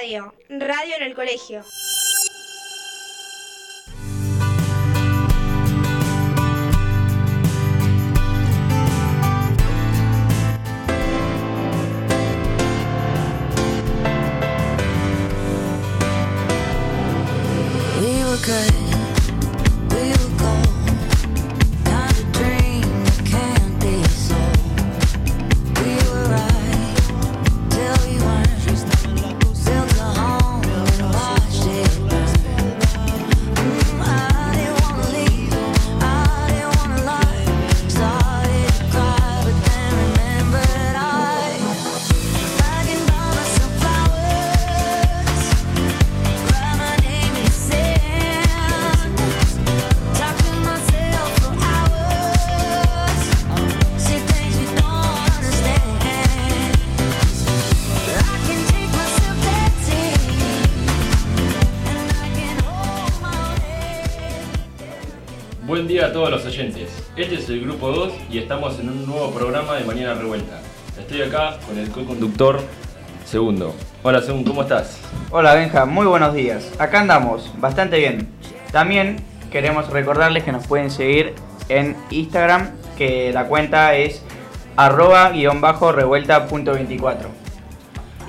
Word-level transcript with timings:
Radio, 0.00 0.32
radio 0.48 0.96
en 0.96 1.02
el 1.02 1.14
colegio. 1.14 1.62
Día 65.90 66.06
a 66.06 66.12
todos 66.12 66.30
los 66.30 66.46
oyentes. 66.46 66.88
Este 67.16 67.34
es 67.34 67.48
el 67.48 67.62
grupo 67.62 67.90
2 67.90 68.12
y 68.30 68.38
estamos 68.38 68.78
en 68.78 68.90
un 68.90 69.06
nuevo 69.06 69.32
programa 69.32 69.74
de 69.74 69.82
Mañana 69.82 70.14
Revuelta. 70.14 70.60
Estoy 70.96 71.22
acá 71.22 71.58
con 71.66 71.76
el 71.76 71.90
co-conductor 71.90 72.60
Segundo. 73.24 73.74
Hola 74.04 74.22
Segundo, 74.22 74.52
¿cómo 74.52 74.62
estás? 74.62 75.00
Hola 75.32 75.54
Benja, 75.54 75.86
muy 75.86 76.06
buenos 76.06 76.32
días. 76.32 76.70
Acá 76.78 77.00
andamos, 77.00 77.50
bastante 77.58 77.98
bien. 77.98 78.28
También 78.70 79.16
queremos 79.50 79.90
recordarles 79.90 80.44
que 80.44 80.52
nos 80.52 80.64
pueden 80.64 80.92
seguir 80.92 81.34
en 81.68 81.96
Instagram, 82.10 82.70
que 82.96 83.32
la 83.32 83.48
cuenta 83.48 83.96
es 83.96 84.22
arroba 84.76 85.30
guion 85.30 85.60
bajo 85.60 85.90
revuelta.24. 85.90 87.26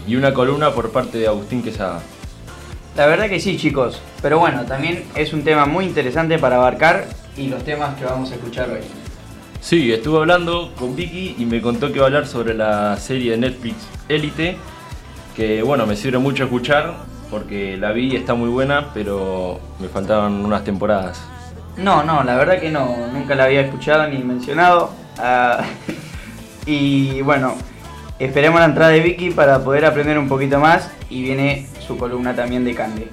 y 0.05 0.17
una 0.17 0.33
columna 0.33 0.71
por 0.71 0.91
parte 0.91 1.19
de 1.19 1.27
Agustín 1.27 1.63
Quesada. 1.63 2.01
La 2.97 3.05
verdad 3.05 3.29
que 3.29 3.39
sí, 3.39 3.55
chicos. 3.55 4.01
Pero 4.21 4.39
bueno, 4.39 4.65
también 4.65 5.05
es 5.15 5.31
un 5.31 5.45
tema 5.45 5.65
muy 5.67 5.85
interesante 5.85 6.37
para 6.37 6.57
abarcar 6.57 7.05
y 7.37 7.47
los 7.47 7.63
temas 7.63 7.95
que 7.97 8.03
vamos 8.03 8.29
a 8.29 8.35
escuchar 8.35 8.69
hoy. 8.69 8.81
Sí, 9.61 9.89
estuve 9.89 10.17
hablando 10.17 10.73
con 10.77 10.97
Vicky 10.97 11.37
y 11.39 11.45
me 11.45 11.61
contó 11.61 11.93
que 11.93 11.99
va 11.99 12.05
a 12.05 12.07
hablar 12.07 12.27
sobre 12.27 12.53
la 12.53 12.97
serie 12.97 13.31
de 13.31 13.37
Netflix 13.37 13.77
Elite, 14.09 14.57
que 15.33 15.61
bueno, 15.61 15.85
me 15.85 15.95
sirve 15.95 16.17
mucho 16.17 16.43
escuchar 16.43 16.95
porque 17.29 17.77
la 17.77 17.93
vi 17.93 18.11
y 18.11 18.15
está 18.17 18.33
muy 18.33 18.49
buena, 18.49 18.89
pero 18.93 19.61
me 19.79 19.87
faltaban 19.87 20.43
unas 20.43 20.65
temporadas. 20.65 21.21
No, 21.77 22.03
no, 22.03 22.23
la 22.23 22.35
verdad 22.35 22.59
que 22.59 22.69
no, 22.69 23.07
nunca 23.11 23.35
la 23.35 23.45
había 23.45 23.61
escuchado 23.61 24.07
ni 24.07 24.23
mencionado. 24.23 24.91
Ah, 25.17 25.63
y 26.65 27.21
bueno, 27.21 27.55
esperemos 28.19 28.59
la 28.59 28.65
entrada 28.65 28.91
de 28.91 28.99
Vicky 28.99 29.31
para 29.31 29.63
poder 29.63 29.85
aprender 29.85 30.17
un 30.17 30.27
poquito 30.27 30.59
más 30.59 30.89
y 31.09 31.23
viene 31.23 31.67
su 31.85 31.97
columna 31.97 32.35
también 32.35 32.63
de 32.65 32.75
Cande. 32.75 33.07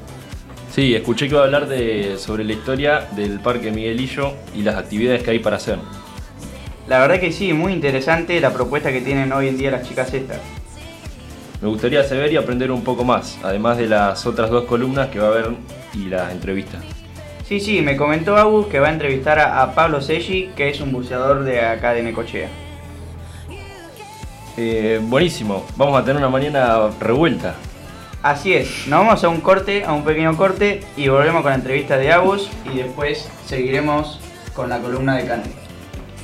Sí, 0.71 0.95
escuché 0.95 1.29
que 1.29 1.35
va 1.35 1.43
a 1.43 1.45
hablar 1.45 1.67
de, 1.67 2.17
sobre 2.19 2.45
la 2.45 2.53
historia 2.53 3.09
del 3.17 3.41
Parque 3.41 3.71
Miguelillo 3.71 4.35
y 4.55 4.63
las 4.63 4.77
actividades 4.77 5.23
que 5.23 5.31
hay 5.31 5.39
para 5.39 5.57
hacer. 5.57 5.79
La 6.87 6.99
verdad 7.01 7.21
que 7.21 7.33
sí, 7.33 7.53
muy 7.53 7.73
interesante 7.73 8.41
la 8.41 8.53
propuesta 8.53 8.93
que 8.93 9.01
tienen 9.01 9.33
hoy 9.33 9.49
en 9.49 9.59
día 9.59 9.71
las 9.71 9.89
chicas 9.89 10.13
estas. 10.15 10.39
Me 11.61 11.69
gustaría 11.69 12.05
saber 12.05 12.33
y 12.33 12.37
aprender 12.37 12.71
un 12.71 12.85
poco 12.85 13.03
más, 13.05 13.39
además 13.43 13.79
de 13.79 13.89
las 13.89 14.25
otras 14.27 14.51
dos 14.51 14.65
columnas 14.65 15.09
que 15.09 15.19
va 15.19 15.27
a 15.27 15.31
haber 15.31 15.49
y 15.95 16.05
la 16.05 16.31
entrevista. 16.31 16.79
Sí, 17.49 17.61
sí, 17.61 17.81
me 17.81 17.97
comentó 17.97 18.37
Agus 18.37 18.67
que 18.67 18.79
va 18.79 18.89
a 18.89 18.93
entrevistar 18.93 19.39
a, 19.39 19.63
a 19.63 19.75
Pablo 19.75 20.03
Selli, 20.03 20.51
que 20.55 20.69
es 20.69 20.81
un 20.81 20.93
buceador 20.93 21.45
de 21.45 21.63
acá 21.63 21.93
de 21.95 22.03
Necochea. 22.03 22.49
Eh, 24.59 25.01
buenísimo, 25.03 25.65
vamos 25.77 25.99
a 25.99 26.05
tener 26.05 26.19
una 26.19 26.29
mañana 26.29 26.89
revuelta. 27.01 27.55
Así 28.23 28.53
es, 28.53 28.87
nos 28.89 28.99
vamos 29.01 29.23
a 29.25 29.29
un 29.29 29.41
corte, 29.41 29.85
a 29.85 29.93
un 29.93 30.05
pequeño 30.05 30.37
corte 30.37 30.81
y 30.97 31.09
volvemos 31.09 31.41
con 31.43 31.51
la 31.53 31.57
entrevista 31.57 31.97
de 31.97 32.13
Agus 32.13 32.51
y 32.71 32.79
después 32.79 33.31
seguiremos 33.47 34.21
con 34.55 34.69
la 34.69 34.81
columna 34.81 35.17
de 35.17 35.25
Cande. 35.27 35.51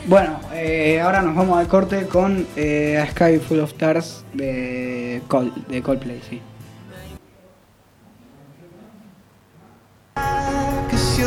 Bueno, 0.07 0.39
eh, 0.53 1.01
ahora 1.01 1.23
nos 1.23 1.35
vamos 1.35 1.57
al 1.59 1.69
corte 1.69 2.07
con 2.07 2.47
eh, 2.57 2.99
A 3.03 3.07
Sky 3.11 3.39
Full 3.39 3.61
of 3.61 3.71
Stars 3.71 4.25
de, 4.35 5.23
Col- 5.29 5.53
de 5.69 5.81
Coldplay, 5.81 6.21
sí. 6.29 6.43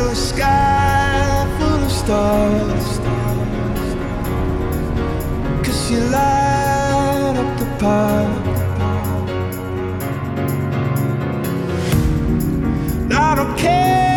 A 0.00 0.14
sky 0.14 1.46
full 1.58 1.82
of 1.84 1.90
stars. 1.90 2.98
Cause 5.64 5.90
you 5.90 6.00
light 6.00 7.34
up 7.36 7.58
the 7.58 7.66
park. 7.78 8.46
I 13.10 13.34
don't 13.34 13.58
care, 13.58 14.07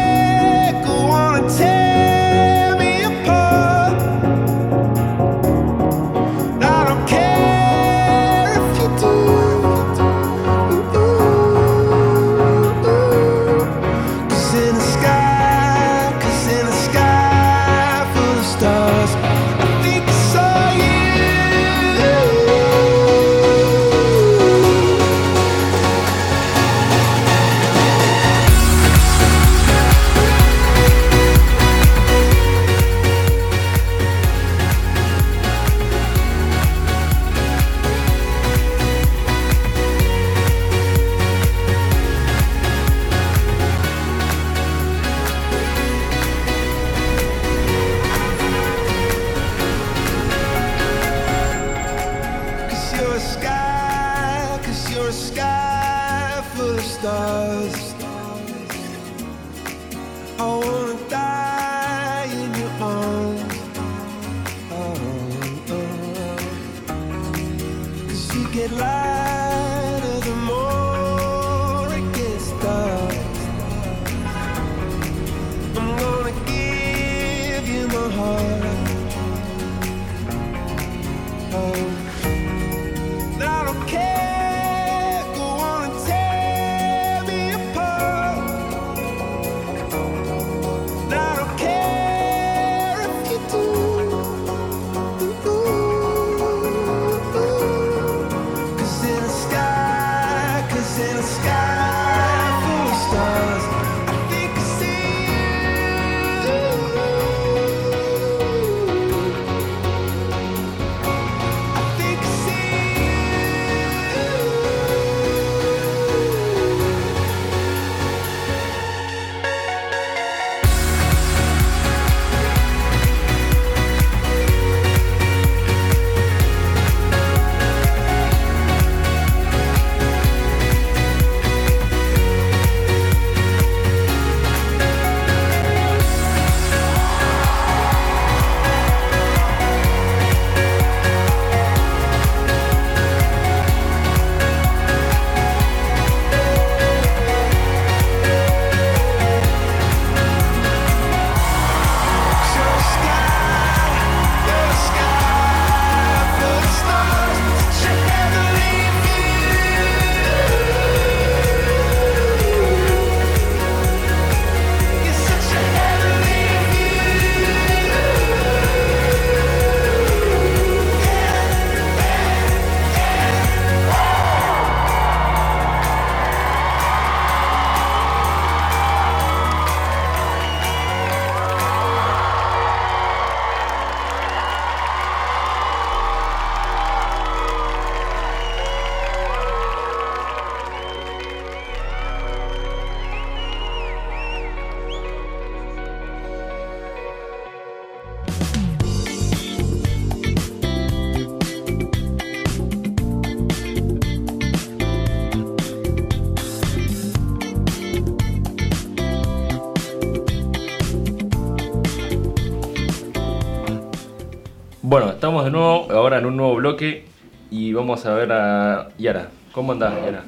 de 215.51 215.57
nuevo, 215.57 215.91
ahora 215.91 216.19
en 216.19 216.25
un 216.25 216.37
nuevo 216.37 216.55
bloque 216.55 217.03
y 217.49 217.73
vamos 217.73 218.05
a 218.05 218.13
ver 218.13 218.31
a 218.31 218.87
Yara. 218.97 219.29
¿Cómo 219.51 219.73
andás, 219.73 219.93
Yara? 220.05 220.23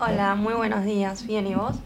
Hola, 0.00 0.34
muy 0.34 0.54
buenos 0.54 0.84
días. 0.86 1.26
Bien, 1.26 1.46
¿y 1.46 1.54
vos? 1.54 1.76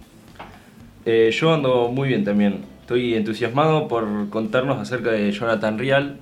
Eh, 1.04 1.30
yo 1.32 1.52
ando 1.52 1.88
muy 1.88 2.08
bien 2.08 2.24
también. 2.24 2.64
Estoy 2.82 3.14
entusiasmado 3.14 3.88
por 3.88 4.28
contarnos 4.30 4.78
acerca 4.78 5.10
de 5.10 5.32
Jonathan 5.32 5.76
Rial, 5.76 6.20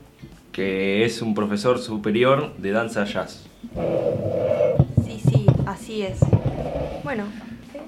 que 0.50 1.04
es 1.04 1.20
un 1.20 1.34
profesor 1.34 1.78
superior 1.78 2.56
de 2.56 2.72
danza 2.72 3.04
jazz. 3.04 3.44
Sí, 5.04 5.20
sí, 5.28 5.44
así 5.66 6.02
es. 6.02 6.20
Bueno, 7.04 7.24
eh, 7.74 7.80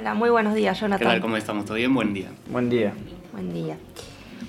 hola, 0.00 0.14
muy 0.14 0.30
buenos 0.30 0.54
días, 0.54 0.76
¿Qué 0.76 0.80
Jonathan. 0.82 1.06
tal? 1.06 1.20
¿Cómo 1.20 1.36
estamos? 1.36 1.64
¿Todo 1.64 1.76
bien? 1.76 1.94
Buen 1.94 2.12
día. 2.12 2.28
Buen 2.50 2.68
día. 2.68 2.92
Buen 3.32 3.54
día. 3.54 3.76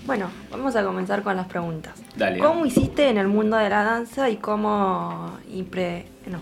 Bueno, 0.06 0.30
vamos 0.52 0.76
a 0.76 0.84
comenzar 0.84 1.24
con 1.24 1.36
las 1.36 1.48
preguntas. 1.48 1.94
Dale. 2.16 2.38
¿Cómo 2.40 2.66
hiciste 2.66 3.10
en 3.10 3.18
el 3.18 3.28
mundo 3.28 3.58
de 3.58 3.70
la 3.70 3.84
danza 3.84 4.30
y 4.30 4.38
cómo 4.38 5.38
impre- 5.52 6.04
no, 6.28 6.42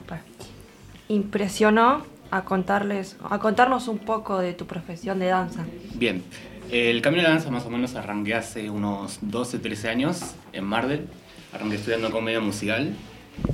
impresionó 1.08 2.04
a 2.32 2.44
contarles, 2.44 3.16
a 3.30 3.40
contarnos 3.40 3.88
un 3.88 4.00
poco 4.00 4.40
de 4.40 4.54
tu 4.54 4.66
profesión 4.66 5.20
de 5.20 5.28
danza? 5.28 5.64
Bien. 5.96 6.24
El 6.72 7.02
camino 7.02 7.22
de 7.24 7.28
la 7.30 7.36
danza 7.36 7.52
más 7.52 7.66
o 7.66 7.70
menos 7.70 7.96
arranqué 7.96 8.34
hace 8.34 8.70
unos 8.70 9.20
12, 9.22 9.60
13 9.60 9.90
años 9.90 10.36
en 10.54 10.64
Mardel. 10.66 11.08
Arranqué 11.54 11.76
estudiando 11.76 12.10
comedia 12.10 12.40
musical, 12.40 12.96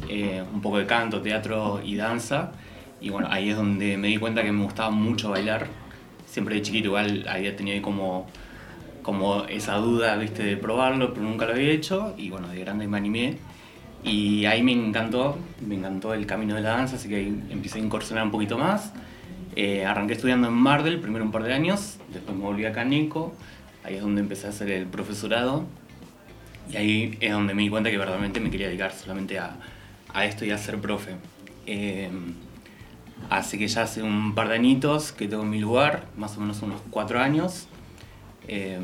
eh, 0.07 0.43
un 0.53 0.61
poco 0.61 0.77
de 0.77 0.85
canto, 0.85 1.21
teatro 1.21 1.81
y 1.83 1.95
danza. 1.97 2.51
Y 3.01 3.09
bueno, 3.09 3.27
ahí 3.29 3.49
es 3.49 3.57
donde 3.57 3.97
me 3.97 4.07
di 4.07 4.17
cuenta 4.17 4.41
que 4.43 4.51
me 4.51 4.63
gustaba 4.63 4.89
mucho 4.89 5.29
bailar. 5.31 5.67
Siempre 6.27 6.55
de 6.55 6.61
chiquito 6.61 6.87
igual 6.87 7.25
había 7.27 7.55
tenido 7.55 7.81
como, 7.81 8.27
como 9.09 9.45
esa 9.45 9.77
duda, 9.77 10.17
viste, 10.17 10.43
de 10.43 10.55
probarlo, 10.55 11.15
pero 11.15 11.25
nunca 11.25 11.47
lo 11.47 11.53
había 11.53 11.71
hecho. 11.71 12.13
Y 12.15 12.29
bueno, 12.29 12.47
de 12.49 12.59
grande 12.59 12.87
me 12.87 12.95
animé. 12.95 13.37
Y 14.03 14.45
ahí 14.45 14.61
me 14.61 14.71
encantó, 14.71 15.35
me 15.65 15.73
encantó 15.73 16.13
el 16.13 16.27
camino 16.27 16.53
de 16.53 16.61
la 16.61 16.77
danza, 16.77 16.97
así 16.97 17.09
que 17.09 17.15
ahí 17.15 17.43
empecé 17.49 17.79
a 17.79 17.81
incursionar 17.81 18.23
un 18.23 18.29
poquito 18.29 18.59
más. 18.59 18.93
Eh, 19.55 19.83
arranqué 19.83 20.13
estudiando 20.13 20.47
en 20.47 20.53
Mardel, 20.53 20.99
primero 20.99 21.25
un 21.25 21.31
par 21.31 21.41
de 21.41 21.55
años, 21.55 21.97
después 22.13 22.37
me 22.37 22.43
volví 22.43 22.65
a 22.65 22.71
Caneco, 22.71 23.33
ahí 23.83 23.95
es 23.95 24.01
donde 24.03 24.21
empecé 24.21 24.45
a 24.45 24.51
hacer 24.51 24.69
el 24.69 24.85
profesorado. 24.85 25.65
Y 26.71 26.77
ahí 26.77 27.17
es 27.19 27.31
donde 27.31 27.55
me 27.55 27.63
di 27.63 27.69
cuenta 27.69 27.89
que 27.89 27.97
verdaderamente 27.97 28.39
me 28.39 28.51
quería 28.51 28.67
dedicar 28.67 28.93
solamente 28.93 29.39
a, 29.39 29.57
esto 30.23 30.45
y 30.45 30.51
a 30.51 30.59
ser 30.59 30.77
profe. 30.77 31.15
Eh, 31.65 32.11
así 33.31 33.57
que 33.57 33.67
ya 33.67 33.81
hace 33.81 34.03
un 34.03 34.35
par 34.35 34.49
de 34.49 34.53
añitos 34.53 35.11
que 35.11 35.27
tengo 35.27 35.45
mi 35.45 35.59
lugar, 35.59 36.05
más 36.15 36.37
o 36.37 36.41
menos 36.41 36.61
unos 36.61 36.79
cuatro 36.91 37.19
años. 37.19 37.67
Eh, 38.49 38.79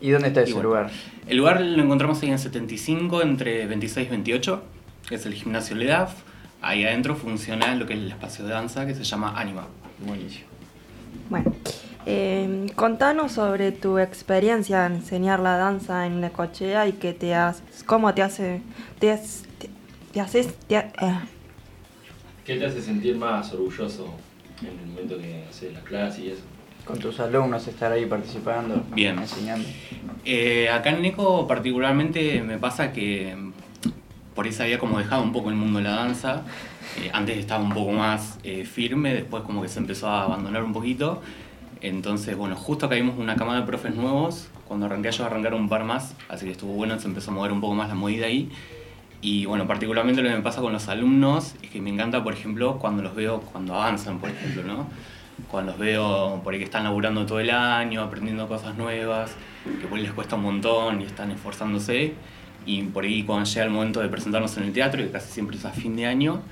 ¿Y 0.00 0.10
dónde 0.10 0.28
está 0.28 0.40
y 0.40 0.44
ese 0.44 0.52
bueno, 0.52 0.68
lugar? 0.68 0.90
El 1.26 1.36
lugar 1.38 1.60
lo 1.60 1.82
encontramos 1.82 2.22
ahí 2.22 2.30
en 2.30 2.38
75, 2.38 3.22
entre 3.22 3.66
26 3.66 4.06
y 4.06 4.10
28, 4.10 4.62
que 5.08 5.14
es 5.16 5.26
el 5.26 5.34
gimnasio 5.34 5.74
LEDAF. 5.76 6.14
Ahí 6.60 6.84
adentro 6.84 7.16
funciona 7.16 7.74
lo 7.74 7.86
que 7.86 7.94
es 7.94 8.00
el 8.00 8.08
espacio 8.08 8.44
de 8.44 8.50
danza 8.52 8.86
que 8.86 8.94
se 8.94 9.04
llama 9.04 9.32
Anima. 9.38 9.66
Buenísimo. 10.06 10.46
Bueno, 11.30 11.54
eh, 12.06 12.66
contanos 12.74 13.32
sobre 13.32 13.72
tu 13.72 13.98
experiencia 13.98 14.86
en 14.86 14.94
enseñar 14.96 15.40
la 15.40 15.56
danza 15.56 16.06
en 16.06 16.20
Necochea 16.20 16.86
y 16.88 16.92
que 16.92 17.12
te 17.12 17.34
has, 17.34 17.62
cómo 17.86 18.12
te 18.14 18.22
hace, 18.22 18.60
te, 18.98 19.10
has- 19.12 19.44
te, 19.58 19.68
te 20.12 20.20
haces, 20.20 20.54
te 20.68 20.76
ha- 20.76 20.92
eh, 21.00 21.18
¿Qué 22.44 22.56
te 22.56 22.66
hace 22.66 22.80
sentir 22.80 23.16
más 23.16 23.52
orgulloso 23.52 24.14
en 24.62 24.78
el 24.78 24.86
momento 24.86 25.18
que 25.18 25.44
haces 25.48 25.72
la 25.72 25.80
clase 25.80 26.22
y 26.22 26.28
eso? 26.30 26.42
Con 26.88 26.98
tus 26.98 27.20
alumnos 27.20 27.68
estar 27.68 27.92
ahí 27.92 28.06
participando, 28.06 28.82
Bien. 28.94 29.18
enseñando. 29.18 29.68
Eh, 30.24 30.70
acá 30.70 30.88
en 30.88 31.02
Neco 31.02 31.46
particularmente 31.46 32.40
me 32.42 32.56
pasa 32.56 32.94
que 32.94 33.36
por 34.34 34.46
eso 34.46 34.62
había 34.62 34.78
como 34.78 34.98
dejado 34.98 35.22
un 35.22 35.30
poco 35.30 35.50
el 35.50 35.56
mundo 35.56 35.80
de 35.80 35.84
la 35.84 35.90
danza. 35.90 36.44
Eh, 37.02 37.10
antes 37.12 37.36
estaba 37.36 37.62
un 37.62 37.74
poco 37.74 37.92
más 37.92 38.38
eh, 38.42 38.64
firme, 38.64 39.12
después 39.12 39.42
como 39.42 39.60
que 39.60 39.68
se 39.68 39.80
empezó 39.80 40.08
a 40.08 40.22
abandonar 40.22 40.64
un 40.64 40.72
poquito. 40.72 41.20
Entonces, 41.82 42.34
bueno, 42.38 42.56
justo 42.56 42.88
caímos 42.88 43.18
una 43.18 43.36
cama 43.36 43.54
de 43.60 43.66
profes 43.66 43.94
nuevos. 43.94 44.48
Cuando 44.66 44.86
arranqué 44.86 45.10
yo 45.10 45.26
arrancaron 45.26 45.60
un 45.60 45.68
par 45.68 45.84
más, 45.84 46.14
así 46.30 46.46
que 46.46 46.52
estuvo 46.52 46.72
bueno, 46.72 46.98
se 46.98 47.06
empezó 47.06 47.32
a 47.32 47.34
mover 47.34 47.52
un 47.52 47.60
poco 47.60 47.74
más 47.74 47.90
la 47.90 47.96
movida 47.96 48.24
ahí. 48.24 48.50
Y 49.20 49.44
bueno, 49.44 49.66
particularmente 49.66 50.22
lo 50.22 50.30
que 50.30 50.36
me 50.36 50.42
pasa 50.42 50.62
con 50.62 50.72
los 50.72 50.88
alumnos 50.88 51.54
es 51.62 51.68
que 51.68 51.82
me 51.82 51.90
encanta, 51.90 52.24
por 52.24 52.32
ejemplo, 52.32 52.78
cuando 52.78 53.02
los 53.02 53.14
veo 53.14 53.42
cuando 53.42 53.74
avanzan, 53.74 54.20
por 54.20 54.30
ejemplo, 54.30 54.62
¿no? 54.62 54.86
Cuando 55.50 55.72
los 55.72 55.80
veo 55.80 56.40
por 56.42 56.52
ahí 56.52 56.58
que 56.58 56.64
están 56.64 56.84
laburando 56.84 57.24
todo 57.24 57.40
el 57.40 57.50
año, 57.50 58.02
aprendiendo 58.02 58.48
cosas 58.48 58.76
nuevas, 58.76 59.34
que 59.80 59.86
por 59.86 59.98
ahí 59.98 60.04
les 60.04 60.12
cuesta 60.12 60.36
un 60.36 60.42
montón 60.42 61.00
y 61.00 61.04
están 61.04 61.30
esforzándose. 61.30 62.14
Y 62.66 62.82
por 62.82 63.04
ahí 63.04 63.22
cuando 63.22 63.48
llega 63.48 63.64
el 63.64 63.70
momento 63.70 64.00
de 64.00 64.08
presentarnos 64.08 64.56
en 64.58 64.64
el 64.64 64.72
teatro, 64.72 65.02
que 65.02 65.10
casi 65.10 65.32
siempre 65.32 65.56
es 65.56 65.64
a 65.64 65.70
fin 65.70 65.96
de 65.96 66.06
año, 66.06 66.42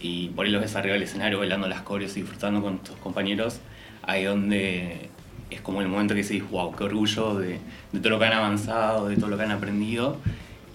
y 0.00 0.28
por 0.28 0.46
ahí 0.46 0.52
los 0.52 0.60
ves 0.60 0.76
arriba 0.76 0.94
del 0.94 1.02
escenario 1.02 1.38
bailando 1.38 1.66
las 1.66 1.82
coreos 1.82 2.16
y 2.16 2.20
disfrutando 2.20 2.62
con 2.62 2.78
tus 2.78 2.96
compañeros, 2.96 3.60
ahí 4.02 4.24
donde 4.24 5.08
es 5.50 5.60
como 5.60 5.80
el 5.80 5.88
momento 5.88 6.14
que 6.14 6.22
decís, 6.22 6.48
wow, 6.50 6.74
qué 6.74 6.84
orgullo 6.84 7.34
de, 7.34 7.58
de 7.92 8.00
todo 8.00 8.10
lo 8.10 8.18
que 8.18 8.26
han 8.26 8.32
avanzado, 8.32 9.08
de 9.08 9.16
todo 9.16 9.28
lo 9.28 9.36
que 9.36 9.44
han 9.44 9.52
aprendido. 9.52 10.18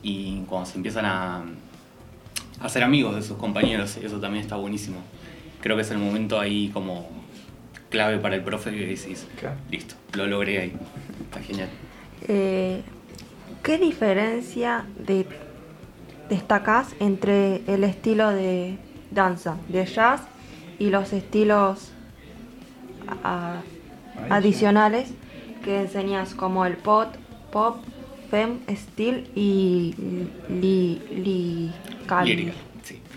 Y 0.03 0.41
cuando 0.47 0.69
se 0.69 0.77
empiezan 0.77 1.05
a, 1.05 1.43
a 2.59 2.83
amigos 2.83 3.15
de 3.15 3.21
sus 3.21 3.37
compañeros, 3.37 3.97
eso 3.97 4.19
también 4.19 4.43
está 4.43 4.55
buenísimo. 4.55 4.97
Creo 5.61 5.75
que 5.75 5.83
es 5.83 5.91
el 5.91 5.99
momento 5.99 6.39
ahí 6.39 6.69
como 6.73 7.09
clave 7.91 8.17
para 8.17 8.35
el 8.35 8.41
profe 8.41 8.71
que 8.71 8.87
decís, 8.87 9.27
Claro. 9.39 9.57
listo, 9.69 9.93
lo 10.13 10.25
logré 10.25 10.59
ahí. 10.59 10.73
Está 11.25 11.39
genial. 11.41 11.69
eh, 12.27 12.81
¿qué 13.63 13.77
diferencia 13.77 14.85
de, 14.97 15.25
destacás 16.29 16.95
entre 16.99 17.61
el 17.67 17.83
estilo 17.83 18.29
de 18.31 18.77
danza 19.11 19.57
de 19.67 19.85
jazz 19.85 20.21
y 20.79 20.89
los 20.89 21.13
estilos 21.13 21.91
a- 23.23 23.61
adicionales 24.29 25.09
que 25.63 25.81
enseñas 25.81 26.33
como 26.33 26.65
el 26.65 26.77
pop, 26.77 27.09
pop, 27.51 27.77
fem, 28.31 28.59
steel 28.75 29.29
y 29.35 29.93
li, 30.49 31.01
li, 31.11 31.71
cal- 32.07 32.25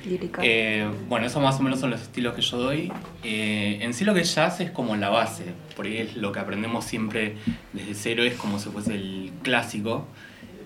Lírica. 0.04 0.42
Eh, 0.44 0.88
bueno, 1.08 1.26
esos 1.26 1.42
más 1.42 1.58
o 1.58 1.62
menos 1.62 1.80
son 1.80 1.90
los 1.90 2.00
estilos 2.02 2.34
que 2.34 2.42
yo 2.42 2.58
doy. 2.58 2.92
Eh, 3.22 3.78
en 3.80 3.94
sí 3.94 4.04
lo 4.04 4.14
que 4.14 4.20
es 4.20 4.34
jazz 4.34 4.60
es 4.60 4.70
como 4.70 4.96
la 4.96 5.10
base, 5.10 5.44
por 5.76 5.86
ahí 5.86 5.98
es 5.98 6.16
lo 6.16 6.32
que 6.32 6.40
aprendemos 6.40 6.84
siempre 6.84 7.36
desde 7.72 7.94
cero, 7.94 8.22
es 8.22 8.34
como 8.34 8.58
si 8.58 8.70
fuese 8.70 8.94
el 8.94 9.32
clásico. 9.42 10.06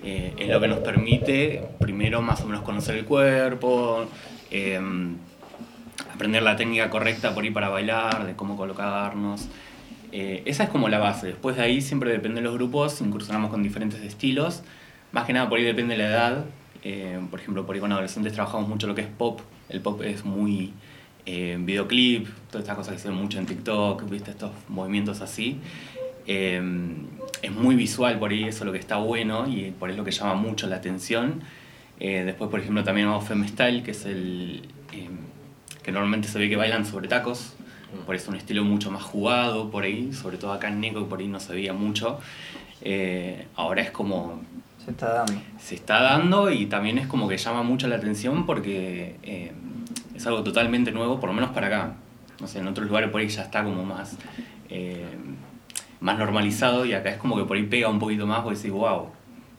Eh, 0.04 0.33
es 0.38 0.49
lo 0.49 0.61
que 0.61 0.68
nos 0.68 0.78
permite 0.78 1.68
primero 1.80 2.23
más 2.23 2.40
o 2.42 2.47
menos 2.47 2.62
conocer 2.62 2.97
el 2.97 3.04
cuerpo, 3.04 4.07
eh, 4.50 4.80
aprender 6.14 6.42
la 6.42 6.57
técnica 6.57 6.88
correcta 6.90 7.35
por 7.35 7.45
ahí 7.45 7.50
para 7.50 7.68
bailar, 7.68 8.26
de 8.26 8.35
cómo 8.35 8.57
colocarnos. 8.57 9.49
Eh, 10.12 10.42
esa 10.47 10.64
es 10.64 10.71
como 10.71 10.88
la 10.88 10.99
base. 10.99 11.28
Después 11.28 11.57
de 11.57 11.62
ahí 11.62 11.80
siempre 11.80 12.11
depende 12.11 12.40
de 12.40 12.45
los 12.45 12.54
grupos, 12.54 13.00
incursionamos 13.00 13.50
con 13.50 13.62
diferentes 13.62 14.00
estilos. 14.02 14.62
Más 15.12 15.25
que 15.26 15.33
nada 15.33 15.49
por 15.49 15.59
ahí 15.59 15.64
depende 15.64 15.97
de 15.97 16.02
la 16.02 16.09
edad. 16.09 16.45
Eh, 16.82 17.20
por 17.30 17.40
ejemplo, 17.40 17.66
por 17.66 17.75
ahí 17.75 17.80
con 17.80 17.92
adolescentes 17.92 18.32
trabajamos 18.32 18.68
mucho 18.68 18.87
lo 18.87 18.94
que 18.94 19.02
es 19.02 19.08
pop. 19.08 19.40
El 19.68 19.80
pop 19.80 20.02
es 20.02 20.25
muy 20.25 20.73
eh, 21.26 21.56
videoclip, 21.61 22.28
todas 22.50 22.62
estas 22.62 22.76
cosas 22.76 22.94
que 22.94 23.00
se 23.00 23.08
ven 23.08 23.16
mucho 23.16 23.38
en 23.38 23.47
TikTok, 23.47 24.08
viste 24.08 24.30
estos 24.30 24.52
movimientos 24.68 25.20
así. 25.20 25.61
Eh, 26.26 26.62
es 27.42 27.52
muy 27.52 27.76
visual 27.76 28.18
por 28.18 28.30
ahí, 28.30 28.44
eso 28.44 28.58
es 28.58 28.66
lo 28.66 28.73
que 28.73 28.78
está 28.78 28.97
bueno 28.97 29.47
y 29.49 29.70
por 29.70 29.88
ahí 29.88 29.94
es 29.94 29.99
lo 29.99 30.04
que 30.04 30.11
llama 30.11 30.35
mucho 30.35 30.66
la 30.66 30.76
atención. 30.76 31.42
Eh, 32.00 32.23
después, 32.25 32.50
por 32.50 32.61
ejemplo, 32.61 32.85
también 32.85 33.08
hago 33.08 33.20
Femstyle, 33.20 33.82
que 33.82 33.90
es 33.90 34.04
el 34.06 34.62
eh, 34.92 35.08
que 35.82 35.92
normalmente 35.92 36.28
se 36.28 36.38
ve 36.38 36.49
que 36.49 36.56
bailan 36.56 36.87
sobre 36.87 37.08
tacos. 37.08 37.54
Por 38.04 38.14
eso 38.14 38.30
un 38.30 38.37
estilo 38.37 38.64
mucho 38.64 38.90
más 38.90 39.02
jugado 39.02 39.70
por 39.70 39.85
ahí, 39.85 40.12
sobre 40.12 40.37
todo 40.37 40.52
acá 40.52 40.68
en 40.68 40.80
Neco, 40.80 41.06
por 41.08 41.20
ahí 41.20 41.28
no 41.28 41.40
se 41.40 41.54
veía 41.54 41.73
mucho. 41.73 42.20
Eh, 42.82 43.47
ahora 43.56 43.82
es 43.82 43.90
como 43.90 44.42
Se 44.88 44.92
está 44.92 45.12
dando. 45.12 45.33
se 45.59 45.75
está 45.75 46.00
dando 46.00 46.50
y 46.50 46.64
también 46.64 46.97
es 46.97 47.07
como 47.07 47.28
que 47.28 47.37
llama 47.37 47.62
mucho 47.62 47.88
la 47.88 47.97
atención 47.97 48.47
porque 48.47 49.16
eh, 49.23 49.52
es 50.16 50.26
algo 50.26 50.42
totalmente 50.42 50.92
nuevo, 50.92 51.21
por 51.21 51.28
lo 51.28 51.35
menos 51.35 51.50
para 51.50 51.66
acá. 51.66 51.92
No 52.40 52.47
sé, 52.47 52.61
en 52.61 52.68
otros 52.68 52.87
lugares 52.87 53.11
por 53.11 53.21
ahí 53.21 53.28
ya 53.28 53.42
está 53.42 53.62
como 53.62 53.85
más, 53.85 54.16
eh, 54.71 55.04
más 56.00 56.18
normalizado 56.18 56.87
y 56.87 56.95
acá 56.95 57.11
es 57.11 57.18
como 57.18 57.37
que 57.37 57.45
por 57.45 57.59
ahí 57.59 57.64
pega 57.64 57.88
un 57.88 57.99
poquito 57.99 58.26
más, 58.26 58.40
porque 58.40 58.57
decís, 58.57 58.73
wow, 58.73 59.09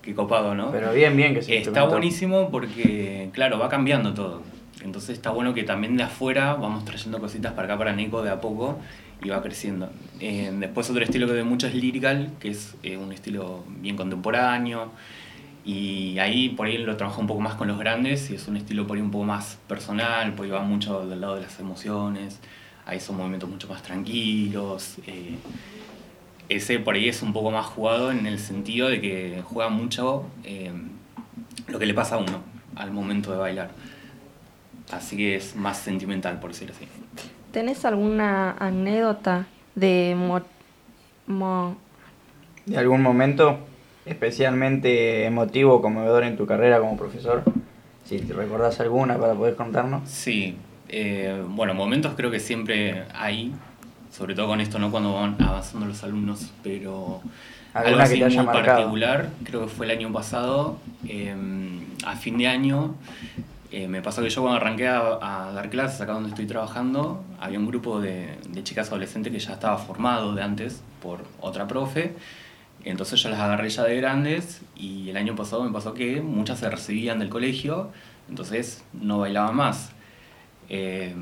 qué 0.01 0.15
copado, 0.15 0.55
¿no? 0.55 0.71
Pero 0.71 0.93
bien, 0.93 1.15
bien 1.15 1.35
que 1.35 1.43
se 1.43 1.57
Está 1.57 1.83
buenísimo 1.83 2.49
porque, 2.49 3.29
claro, 3.31 3.59
va 3.59 3.69
cambiando 3.69 4.15
todo. 4.15 4.41
Entonces 4.83 5.11
está 5.11 5.29
bueno 5.29 5.53
que 5.53 5.63
también 5.63 5.95
de 5.95 6.03
afuera 6.03 6.55
vamos 6.55 6.85
trayendo 6.85 7.19
cositas 7.19 7.53
para 7.53 7.67
acá, 7.67 7.77
para 7.77 7.93
Nico, 7.93 8.23
de 8.23 8.31
a 8.31 8.41
poco, 8.41 8.79
y 9.21 9.29
va 9.29 9.41
creciendo. 9.41 9.89
Eh, 10.19 10.51
después 10.57 10.89
otro 10.89 11.03
estilo 11.03 11.27
que 11.27 11.33
doy 11.33 11.43
mucho 11.43 11.67
es 11.67 11.75
Lyrical, 11.75 12.31
que 12.39 12.49
es 12.49 12.75
eh, 12.83 12.97
un 12.97 13.11
estilo 13.11 13.63
bien 13.81 13.97
contemporáneo. 13.97 14.91
Y 15.71 16.17
ahí 16.17 16.49
por 16.49 16.65
ahí 16.65 16.79
lo 16.79 16.97
trabajo 16.97 17.21
un 17.21 17.27
poco 17.27 17.41
más 17.41 17.53
con 17.53 17.67
los 17.67 17.77
grandes 17.77 18.31
y 18.31 18.35
es 18.35 18.47
un 18.47 18.57
estilo 18.57 18.87
por 18.87 18.97
ahí 18.97 19.03
un 19.03 19.11
poco 19.11 19.25
más 19.25 19.59
personal, 19.67 20.33
porque 20.33 20.51
va 20.51 20.61
mucho 20.63 21.05
del 21.07 21.21
lado 21.21 21.35
de 21.35 21.41
las 21.41 21.59
emociones. 21.59 22.39
Ahí 22.87 22.99
son 22.99 23.17
movimientos 23.17 23.47
mucho 23.49 23.67
más 23.67 23.83
tranquilos. 23.83 24.95
eh, 25.05 25.35
ese 26.49 26.79
por 26.79 26.95
ahí 26.95 27.07
es 27.07 27.21
un 27.21 27.33
poco 27.33 27.51
más 27.51 27.67
jugado 27.67 28.09
en 28.09 28.25
el 28.25 28.39
sentido 28.39 28.87
de 28.89 28.99
que 28.99 29.43
juega 29.45 29.69
mucho 29.69 30.25
eh, 30.43 30.71
lo 31.67 31.77
que 31.77 31.85
le 31.85 31.93
pasa 31.93 32.15
a 32.15 32.17
uno 32.17 32.41
al 32.75 32.89
momento 32.91 33.31
de 33.31 33.37
bailar. 33.37 33.69
Así 34.91 35.17
que 35.17 35.35
es 35.35 35.55
más 35.55 35.77
sentimental, 35.77 36.39
por 36.39 36.49
decirlo 36.49 36.73
así. 36.75 36.87
¿Tenés 37.51 37.85
alguna 37.85 38.53
anécdota 38.53 39.45
de 39.75 40.15
mo- 40.17 40.41
mo- 41.27 41.77
¿De 42.65 42.75
algún 42.77 43.03
momento 43.03 43.59
especialmente 44.05 45.25
emotivo 45.25 45.81
conmovedor 45.81 46.23
en 46.23 46.37
tu 46.37 46.45
carrera 46.45 46.79
como 46.79 46.97
profesor? 46.97 47.43
Si 48.05 48.19
te 48.19 48.33
recordás 48.33 48.79
alguna 48.79 49.17
para 49.17 49.33
poder 49.33 49.55
contarnos. 49.55 50.09
Sí, 50.09 50.57
eh, 50.87 51.43
bueno, 51.47 51.73
momentos 51.73 52.13
creo 52.15 52.31
que 52.31 52.39
siempre 52.39 53.03
hay, 53.13 53.53
sobre 54.11 54.33
todo 54.33 54.47
con 54.47 54.61
esto, 54.61 54.79
¿no? 54.79 54.89
Cuando 54.89 55.13
van 55.13 55.35
avanzando 55.39 55.85
los 55.85 56.03
alumnos, 56.03 56.51
pero 56.63 57.21
algo 57.73 57.87
¿Alguna 57.87 58.07
que 58.07 58.13
así 58.13 58.19
te 58.19 58.25
haya 58.25 58.43
muy 58.43 58.45
marcado? 58.47 58.77
particular, 58.77 59.29
creo 59.43 59.61
que 59.61 59.67
fue 59.67 59.85
el 59.85 59.91
año 59.91 60.11
pasado, 60.11 60.79
eh, 61.07 61.35
a 62.03 62.15
fin 62.15 62.37
de 62.39 62.47
año, 62.47 62.95
eh, 63.71 63.87
me 63.87 64.01
pasó 64.01 64.23
que 64.23 64.31
yo 64.31 64.41
cuando 64.41 64.57
arranqué 64.57 64.87
a, 64.87 65.19
a 65.21 65.51
dar 65.51 65.69
clases 65.69 66.01
acá 66.01 66.13
donde 66.13 66.29
estoy 66.29 66.47
trabajando, 66.47 67.23
había 67.39 67.59
un 67.59 67.67
grupo 67.67 68.01
de, 68.01 68.29
de 68.49 68.63
chicas 68.63 68.87
adolescentes 68.87 69.31
que 69.31 69.37
ya 69.37 69.53
estaba 69.53 69.77
formado 69.77 70.33
de 70.33 70.41
antes 70.41 70.81
por 71.03 71.19
otra 71.39 71.67
profe, 71.67 72.15
entonces 72.83 73.21
yo 73.21 73.29
las 73.29 73.39
agarré 73.39 73.69
ya 73.69 73.83
de 73.83 73.95
grandes 73.97 74.61
y 74.75 75.09
el 75.09 75.17
año 75.17 75.35
pasado 75.35 75.63
me 75.63 75.71
pasó 75.71 75.93
que 75.93 76.21
muchas 76.21 76.59
se 76.59 76.69
recibían 76.69 77.19
del 77.19 77.29
colegio, 77.29 77.91
entonces 78.29 78.83
no 78.93 79.19
bailaban 79.19 79.55
más. 79.55 79.91
Eh, 80.69 81.15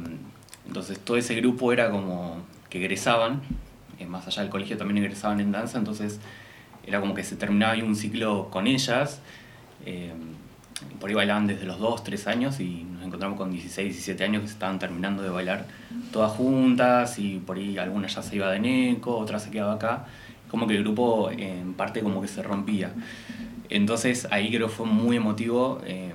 entonces 0.67 0.99
todo 0.99 1.17
ese 1.17 1.35
grupo 1.35 1.71
era 1.73 1.89
como 1.89 2.37
que 2.69 2.79
egresaban, 2.79 3.41
eh, 3.99 4.05
más 4.05 4.27
allá 4.27 4.41
del 4.43 4.51
colegio 4.51 4.77
también 4.77 4.97
egresaban 4.99 5.39
en 5.39 5.51
danza, 5.51 5.77
entonces 5.77 6.19
era 6.85 6.99
como 6.99 7.13
que 7.15 7.23
se 7.23 7.35
terminaba 7.35 7.73
ahí 7.73 7.81
un 7.81 7.95
ciclo 7.95 8.49
con 8.49 8.67
ellas. 8.67 9.21
eh, 9.85 10.13
por 10.99 11.09
ahí 11.09 11.15
bailaban 11.15 11.47
desde 11.47 11.65
los 11.65 11.79
2, 11.79 12.03
3 12.03 12.27
años 12.27 12.59
y 12.59 12.83
nos 12.83 13.03
encontramos 13.03 13.37
con 13.37 13.51
16, 13.51 13.93
17 13.93 14.23
años 14.23 14.41
que 14.43 14.47
se 14.47 14.53
estaban 14.53 14.77
terminando 14.77 15.23
de 15.23 15.29
bailar 15.29 15.65
todas 16.11 16.31
juntas 16.33 17.17
y 17.19 17.39
por 17.39 17.57
ahí 17.57 17.77
alguna 17.77 18.07
ya 18.07 18.21
se 18.21 18.35
iba 18.35 18.51
de 18.51 18.59
Neco, 18.59 19.17
otra 19.17 19.39
se 19.39 19.49
quedaba 19.49 19.73
acá. 19.73 20.05
Como 20.49 20.67
que 20.67 20.75
el 20.75 20.83
grupo 20.83 21.29
en 21.31 21.73
parte 21.73 22.01
como 22.01 22.21
que 22.21 22.27
se 22.27 22.41
rompía. 22.43 22.93
Entonces 23.69 24.27
ahí 24.31 24.49
creo 24.49 24.67
que 24.67 24.73
fue 24.73 24.85
muy 24.85 25.17
emotivo 25.17 25.81
eh, 25.85 26.13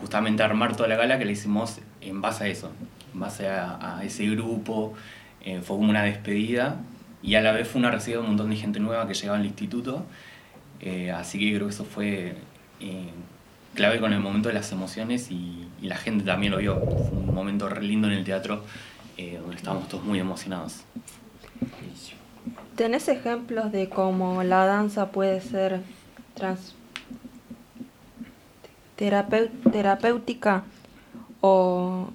justamente 0.00 0.42
armar 0.42 0.76
toda 0.76 0.88
la 0.88 0.96
gala 0.96 1.18
que 1.18 1.24
la 1.24 1.32
hicimos 1.32 1.78
en 2.00 2.20
base 2.20 2.44
a 2.44 2.46
eso, 2.48 2.70
en 3.14 3.20
base 3.20 3.48
a, 3.48 4.00
ese 4.04 4.26
grupo. 4.26 4.94
eh, 5.44 5.60
fue 5.62 5.76
como 5.76 5.90
una 5.90 6.02
despedida 6.02 6.80
y 7.22 7.34
a 7.36 7.40
la 7.40 7.52
vez 7.52 7.68
fue 7.68 7.80
una 7.80 7.90
recibida 7.90 8.18
de 8.18 8.24
un 8.24 8.30
montón 8.30 8.50
de 8.50 8.56
gente 8.56 8.80
nueva 8.80 9.06
que 9.06 9.14
llegaba 9.14 9.38
al 9.38 9.46
instituto. 9.46 10.04
eh, 10.80 11.10
así 11.10 11.38
que 11.38 11.54
creo 11.54 11.66
que 11.66 11.72
eso 11.72 11.84
fue 11.84 12.36
eh, 12.80 13.10
clave 13.74 14.00
con 14.00 14.12
el 14.12 14.20
momento 14.20 14.48
de 14.48 14.54
las 14.54 14.70
emociones 14.72 15.30
y, 15.30 15.62
la 15.82 15.96
gente 15.96 16.24
también 16.24 16.52
lo 16.52 16.58
vio. 16.58 16.80
Fue 16.80 17.18
un 17.18 17.34
momento 17.34 17.68
lindo 17.68 18.08
en 18.08 18.14
el 18.14 18.24
teatro 18.24 18.64
donde 19.16 19.56
estábamos 19.56 19.88
todos 19.88 20.02
muy 20.04 20.18
emocionados. 20.18 20.84
¿Tenés 22.76 23.08
ejemplos 23.08 23.72
de 23.72 23.88
cómo 23.88 24.42
la 24.42 24.66
danza 24.66 25.10
puede 25.10 25.40
ser 25.40 25.80
trans 26.34 26.74
terapéutica 28.96 30.64
o 31.40 32.10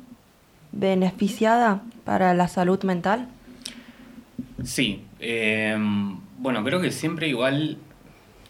beneficiada 0.72 1.82
para 2.06 2.34
la 2.34 2.48
salud 2.48 2.84
mental? 2.84 3.28
Sí, 4.64 5.04
eh, 5.20 5.78
bueno, 6.38 6.64
creo 6.64 6.82
que 6.82 6.92
siempre 6.92 7.28
igual, 7.28 7.78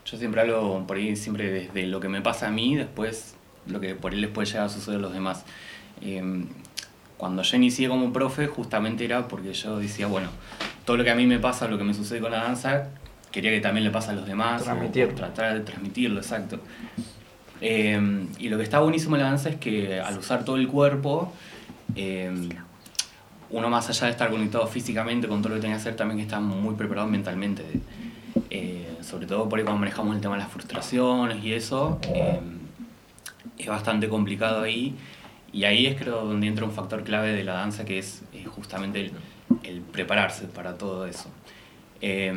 yo 0.05 0.17
siempre 0.17 0.41
hablo 0.41 0.83
por 0.87 0.97
ahí, 0.97 1.15
siempre 1.15 1.51
desde 1.51 1.87
lo 1.87 1.99
que 1.99 2.09
me 2.09 2.21
pasa 2.21 2.47
a 2.47 2.51
mí, 2.51 2.75
después 2.75 3.35
lo 3.67 3.79
que 3.79 3.95
por 3.95 4.13
ahí 4.13 4.19
les 4.19 4.29
puede 4.29 4.47
llegar 4.47 4.65
a 4.65 4.69
suceder 4.69 4.99
a 4.99 5.01
los 5.01 5.13
demás. 5.13 5.45
Eh, 6.01 6.45
cuando 7.17 7.43
yo 7.43 7.57
inicié 7.57 7.87
como 7.87 8.11
profe, 8.11 8.47
justamente 8.47 9.05
era 9.05 9.27
porque 9.27 9.53
yo 9.53 9.77
decía, 9.77 10.07
bueno, 10.07 10.29
todo 10.85 10.97
lo 10.97 11.03
que 11.03 11.11
a 11.11 11.15
mí 11.15 11.25
me 11.25 11.39
pasa, 11.39 11.67
lo 11.67 11.77
que 11.77 11.83
me 11.83 11.93
sucede 11.93 12.19
con 12.19 12.31
la 12.31 12.43
danza, 12.43 12.89
quería 13.31 13.51
que 13.51 13.61
también 13.61 13.83
le 13.83 13.91
pase 13.91 14.11
a 14.11 14.13
los 14.13 14.25
demás, 14.25 14.63
Transmitirlo. 14.63 15.15
tratar 15.15 15.53
de 15.53 15.59
transmitirlo, 15.61 16.19
exacto. 16.19 16.59
Eh, 17.61 18.27
y 18.39 18.49
lo 18.49 18.57
que 18.57 18.63
está 18.63 18.79
buenísimo 18.79 19.15
en 19.15 19.21
la 19.21 19.29
danza 19.29 19.49
es 19.49 19.57
que 19.57 19.99
al 19.99 20.17
usar 20.17 20.43
todo 20.43 20.55
el 20.57 20.67
cuerpo, 20.67 21.31
eh, 21.95 22.49
uno 23.51 23.69
más 23.69 23.89
allá 23.89 24.05
de 24.05 24.11
estar 24.11 24.29
conectado 24.29 24.65
físicamente 24.67 25.27
con 25.27 25.41
todo 25.41 25.49
lo 25.49 25.55
que 25.55 25.61
tiene 25.61 25.75
que 25.75 25.81
hacer, 25.81 25.95
también 25.95 26.19
está 26.19 26.39
muy 26.39 26.75
preparado 26.75 27.07
mentalmente. 27.07 27.63
Eh, 28.49 28.87
sobre 29.01 29.27
todo 29.27 29.47
por 29.49 29.59
ahí 29.59 29.65
cuando 29.65 29.79
manejamos 29.79 30.15
el 30.15 30.21
tema 30.21 30.35
de 30.35 30.41
las 30.41 30.51
frustraciones 30.51 31.43
y 31.43 31.53
eso, 31.53 31.99
eh, 32.03 32.39
es 33.57 33.67
bastante 33.67 34.07
complicado 34.09 34.61
ahí. 34.61 34.95
Y 35.53 35.65
ahí 35.65 35.85
es 35.85 36.01
creo 36.01 36.25
donde 36.25 36.47
entra 36.47 36.63
un 36.65 36.71
factor 36.71 37.03
clave 37.03 37.33
de 37.33 37.43
la 37.43 37.53
danza 37.53 37.83
que 37.83 37.99
es 37.99 38.23
justamente 38.55 39.01
el, 39.01 39.11
el 39.63 39.81
prepararse 39.81 40.45
para 40.45 40.77
todo 40.77 41.05
eso. 41.05 41.29
Eh, 42.01 42.33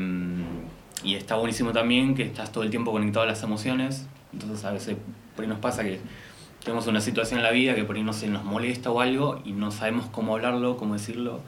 y 1.02 1.14
está 1.14 1.36
buenísimo 1.36 1.72
también 1.72 2.14
que 2.14 2.22
estás 2.22 2.52
todo 2.52 2.64
el 2.64 2.70
tiempo 2.70 2.92
conectado 2.92 3.24
a 3.24 3.28
las 3.28 3.42
emociones, 3.42 4.06
entonces 4.32 4.64
a 4.64 4.70
veces 4.72 4.96
por 5.34 5.44
ahí 5.44 5.48
nos 5.48 5.58
pasa 5.58 5.82
que 5.82 6.00
tenemos 6.62 6.86
una 6.86 7.00
situación 7.00 7.40
en 7.40 7.44
la 7.44 7.50
vida 7.50 7.74
que 7.74 7.84
por 7.84 7.96
ahí 7.96 8.02
no 8.02 8.12
se 8.12 8.26
nos 8.28 8.44
molesta 8.44 8.90
o 8.90 9.00
algo 9.00 9.40
y 9.44 9.52
no 9.52 9.70
sabemos 9.70 10.06
cómo 10.06 10.34
hablarlo, 10.34 10.76
cómo 10.76 10.94
decirlo. 10.94 11.40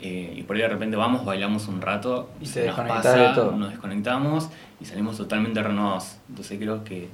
eh, 0.00 0.34
y 0.36 0.42
por 0.42 0.56
ahí 0.56 0.62
de 0.62 0.68
repente 0.68 0.96
vamos, 0.96 1.24
bailamos 1.24 1.66
un 1.68 1.80
rato, 1.80 2.28
Y 2.40 2.46
se 2.46 2.66
nos 2.66 2.76
pasa, 2.78 3.16
de 3.16 3.34
todo. 3.34 3.52
nos 3.52 3.70
desconectamos 3.70 4.50
y 4.80 4.84
salimos 4.84 5.16
totalmente 5.16 5.62
renovados. 5.62 6.16
Entonces 6.28 6.58
creo 6.58 6.84
que 6.84 7.08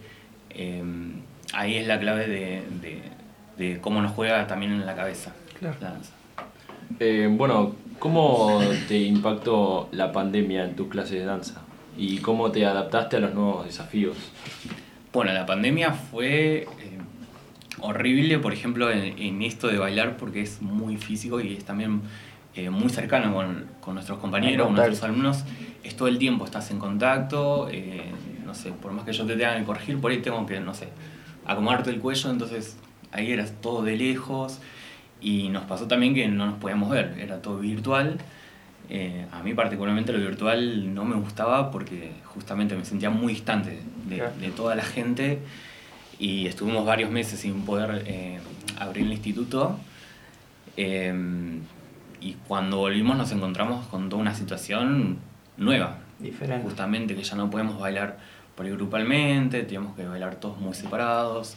eh, 0.50 0.82
ahí 1.54 1.76
es 1.76 1.86
la 1.86 2.00
clave 2.00 2.26
de, 2.26 2.62
de- 2.80 3.02
de 3.56 3.80
cómo 3.80 4.00
nos 4.02 4.12
juega 4.12 4.46
también 4.46 4.72
en 4.72 4.84
la 4.86 4.94
cabeza 4.96 5.32
Claro. 5.58 5.76
la 5.80 5.90
danza. 5.92 6.12
Eh, 7.02 7.28
bueno, 7.30 7.72
¿cómo 7.98 8.60
te 8.86 8.98
impactó 8.98 9.88
la 9.90 10.12
pandemia 10.12 10.66
en 10.66 10.76
tus 10.76 10.88
clases 10.88 11.12
de 11.12 11.24
danza? 11.24 11.62
¿Y 11.96 12.18
cómo 12.18 12.50
te 12.50 12.66
adaptaste 12.66 13.16
a 13.16 13.20
los 13.20 13.32
nuevos 13.32 13.64
desafíos? 13.64 14.18
Bueno, 15.10 15.32
la 15.32 15.46
pandemia 15.46 15.94
fue 15.94 16.58
eh, 16.58 16.66
horrible, 17.80 18.38
por 18.38 18.52
ejemplo, 18.52 18.90
en, 18.90 19.18
en 19.18 19.40
esto 19.40 19.68
de 19.68 19.78
bailar, 19.78 20.18
porque 20.18 20.42
es 20.42 20.60
muy 20.60 20.98
físico 20.98 21.40
y 21.40 21.54
es 21.54 21.64
también 21.64 22.02
eh, 22.54 22.68
muy 22.68 22.90
cercano 22.90 23.32
con, 23.32 23.64
con 23.80 23.94
nuestros 23.94 24.18
compañeros, 24.18 24.66
con 24.66 24.76
nuestros 24.76 25.02
alumnos. 25.02 25.44
Es 25.82 25.96
todo 25.96 26.06
el 26.08 26.18
tiempo, 26.18 26.44
estás 26.44 26.70
en 26.70 26.78
contacto, 26.78 27.70
eh, 27.70 28.10
no 28.44 28.54
sé, 28.54 28.72
por 28.72 28.92
más 28.92 29.06
que 29.06 29.14
yo 29.14 29.24
te 29.24 29.36
tenga 29.36 29.56
que 29.56 29.64
corregir, 29.64 29.98
por 29.98 30.10
ahí 30.10 30.18
tengo 30.18 30.44
que, 30.44 30.60
no 30.60 30.74
sé, 30.74 30.88
acomodarte 31.46 31.88
el 31.88 31.98
cuello, 31.98 32.28
entonces 32.28 32.76
ahí 33.10 33.32
eras 33.32 33.54
todo 33.62 33.80
de 33.80 33.96
lejos. 33.96 34.60
Y 35.20 35.48
nos 35.50 35.64
pasó 35.64 35.86
también 35.86 36.14
que 36.14 36.26
no 36.28 36.46
nos 36.46 36.58
podíamos 36.58 36.90
ver, 36.90 37.16
era 37.20 37.42
todo 37.42 37.58
virtual. 37.58 38.18
Eh, 38.88 39.26
a 39.30 39.42
mí 39.42 39.54
particularmente 39.54 40.12
lo 40.12 40.18
virtual 40.18 40.92
no 40.94 41.04
me 41.04 41.14
gustaba 41.16 41.70
porque 41.70 42.12
justamente 42.24 42.74
me 42.74 42.84
sentía 42.84 43.10
muy 43.10 43.34
distante 43.34 43.78
de, 44.08 44.16
Claro. 44.16 44.32
de 44.40 44.48
toda 44.50 44.74
la 44.74 44.82
gente 44.82 45.38
y 46.18 46.46
estuvimos 46.46 46.84
varios 46.84 47.10
meses 47.10 47.38
sin 47.40 47.62
poder 47.64 48.02
eh, 48.06 48.40
abrir 48.78 49.04
el 49.06 49.12
instituto. 49.12 49.78
Eh, 50.76 51.12
y 52.20 52.32
cuando 52.48 52.78
volvimos 52.78 53.16
nos 53.16 53.30
encontramos 53.32 53.86
con 53.86 54.08
toda 54.08 54.20
una 54.22 54.34
situación 54.34 55.18
nueva, 55.56 55.98
Diferente. 56.18 56.64
justamente 56.64 57.14
que 57.14 57.22
ya 57.22 57.36
no 57.36 57.48
podemos 57.50 57.78
bailar 57.78 58.18
por 58.56 58.66
ahí 58.66 58.72
grupalmente, 58.72 59.62
teníamos 59.62 59.94
que 59.96 60.04
bailar 60.06 60.34
todos 60.36 60.58
muy 60.58 60.74
separados. 60.74 61.56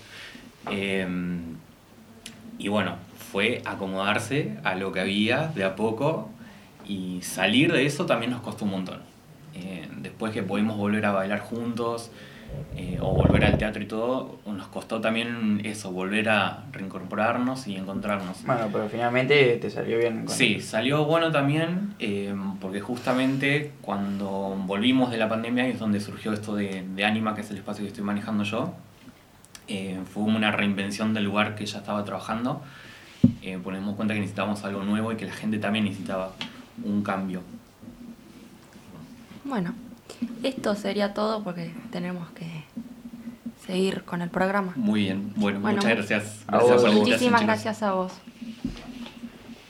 Y 2.60 2.68
bueno, 2.68 2.96
fue 3.34 3.64
acomodarse 3.66 4.60
a 4.64 4.76
lo 4.76 4.92
que 4.92 5.00
había 5.00 5.48
de 5.56 5.64
a 5.64 5.76
poco 5.76 6.30
y 6.88 7.20
salir 7.24 7.74
de 7.74 7.84
eso 7.88 8.06
también 8.06 8.30
nos 8.32 8.42
costó 8.42 8.64
un 8.66 8.72
montón. 8.72 9.00
Eh, 9.56 9.88
después 10.02 10.32
que 10.34 10.44
pudimos 10.44 10.78
volver 10.78 11.04
a 11.08 11.14
bailar 11.14 11.40
juntos 11.40 12.12
eh, 12.78 13.00
o 13.02 13.12
volver 13.16 13.44
al 13.46 13.58
teatro 13.58 13.82
y 13.82 13.88
todo, 13.88 14.38
nos 14.46 14.68
costó 14.68 15.02
también 15.02 15.62
eso, 15.64 15.92
volver 15.92 16.30
a 16.30 16.66
reincorporarnos 16.74 17.66
y 17.66 17.76
encontrarnos. 17.76 18.46
Bueno, 18.46 18.70
pero 18.72 18.88
finalmente 18.88 19.58
te 19.58 19.68
salió 19.72 19.98
bien. 19.98 20.26
con- 20.26 20.36
Sí, 20.36 20.60
salió 20.62 21.04
bueno 21.06 21.32
también 21.32 21.96
eh, 21.98 22.36
porque 22.62 22.82
justamente 22.82 23.72
cuando 23.82 24.56
volvimos 24.68 25.10
de 25.10 25.18
la 25.18 25.28
pandemia 25.28 25.66
es 25.66 25.80
donde 25.80 26.00
surgió 26.00 26.34
esto 26.34 26.54
de, 26.56 26.86
de 26.88 27.04
Anima, 27.04 27.34
que 27.34 27.42
es 27.42 27.50
el 27.50 27.58
espacio 27.58 27.84
que 27.84 27.88
estoy 27.88 28.04
manejando 28.04 28.44
yo. 28.44 28.76
Fue 30.14 30.22
una 30.22 30.52
reinvención 30.52 31.16
del 31.16 31.24
lugar 31.24 31.56
que 31.56 31.66
ya 31.66 31.80
estaba 31.80 32.04
trabajando. 32.06 32.62
Eh, 33.44 33.58
nos 33.58 33.74
dimos 33.74 33.96
cuenta 33.96 34.14
que 34.14 34.22
necesitábamos 34.22 34.64
algo 34.64 34.84
nuevo 34.84 35.12
y 35.12 35.18
que 35.18 35.26
la 35.26 35.34
gente 35.34 35.58
también 35.60 35.84
necesitaba 35.86 36.32
un 36.84 37.04
cambio. 37.04 37.42
Bueno, 39.44 39.74
esto 40.44 40.76
sería 40.76 41.14
todo 41.14 41.44
porque 41.44 41.74
tenemos 41.92 42.30
que 42.32 42.64
seguir 43.66 44.04
con 44.04 44.22
el 44.22 44.30
programa. 44.30 44.72
Muy 44.78 45.02
bien, 45.02 45.34
bueno, 45.36 45.60
Bueno, 45.60 45.78
muchas 45.78 45.92
gracias. 45.98 46.44
a 46.48 46.52
Gracias 46.52 46.72
vos. 46.72 46.82
por 46.82 46.90
la 46.90 46.96
invitación, 46.96 47.04
Muchísimas 47.04 47.42
gracias 47.44 47.84
a 47.84 47.94
vos. 47.94 48.14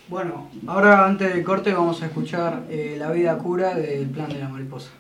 Bueno, 0.08 0.48
ahora 0.68 1.08
antes 1.08 1.34
del 1.34 1.44
corte 1.44 1.74
vamos 1.74 2.04
a 2.04 2.06
escuchar 2.06 2.64
eh, 2.70 2.96
La 3.00 3.10
vida 3.12 3.36
cura 3.40 3.74
del 3.74 4.08
plan 4.08 4.30
de 4.30 4.38
la 4.40 4.50
mariposa. 4.50 4.92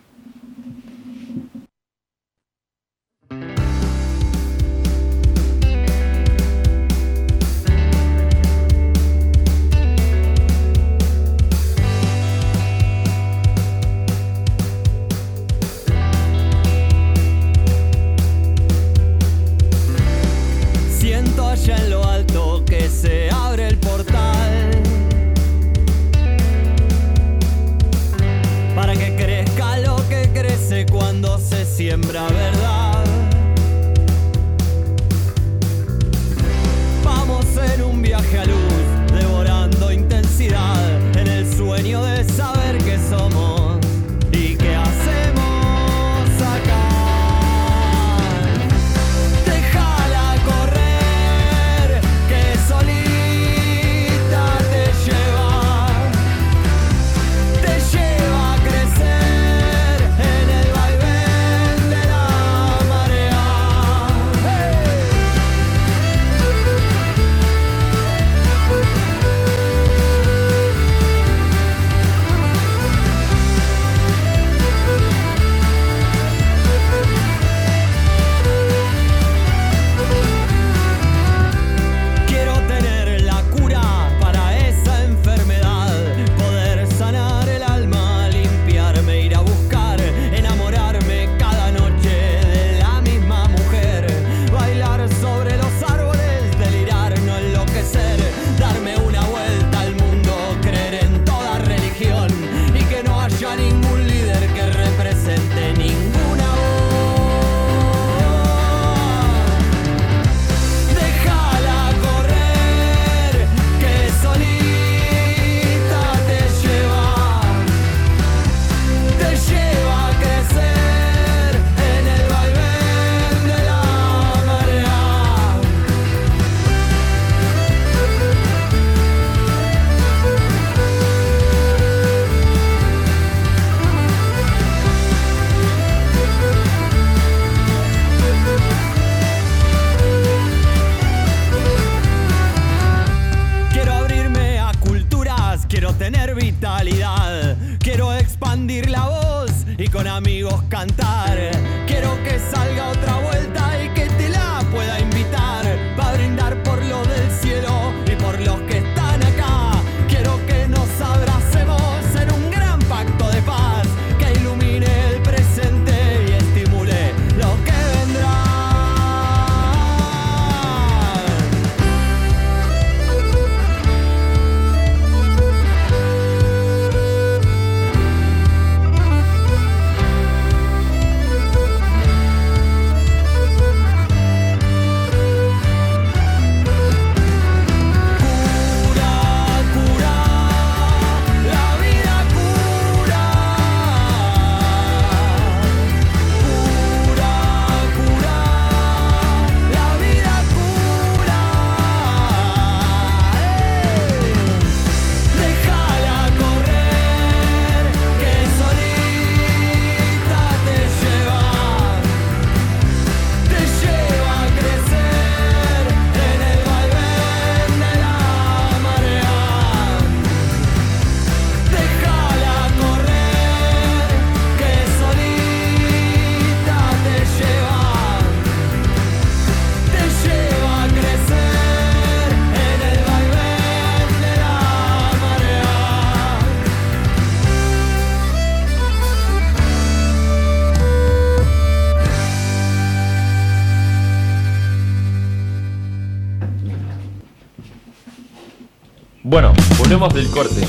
Volvemos 250.04 250.14
del 250.14 250.30
corte. 250.32 250.68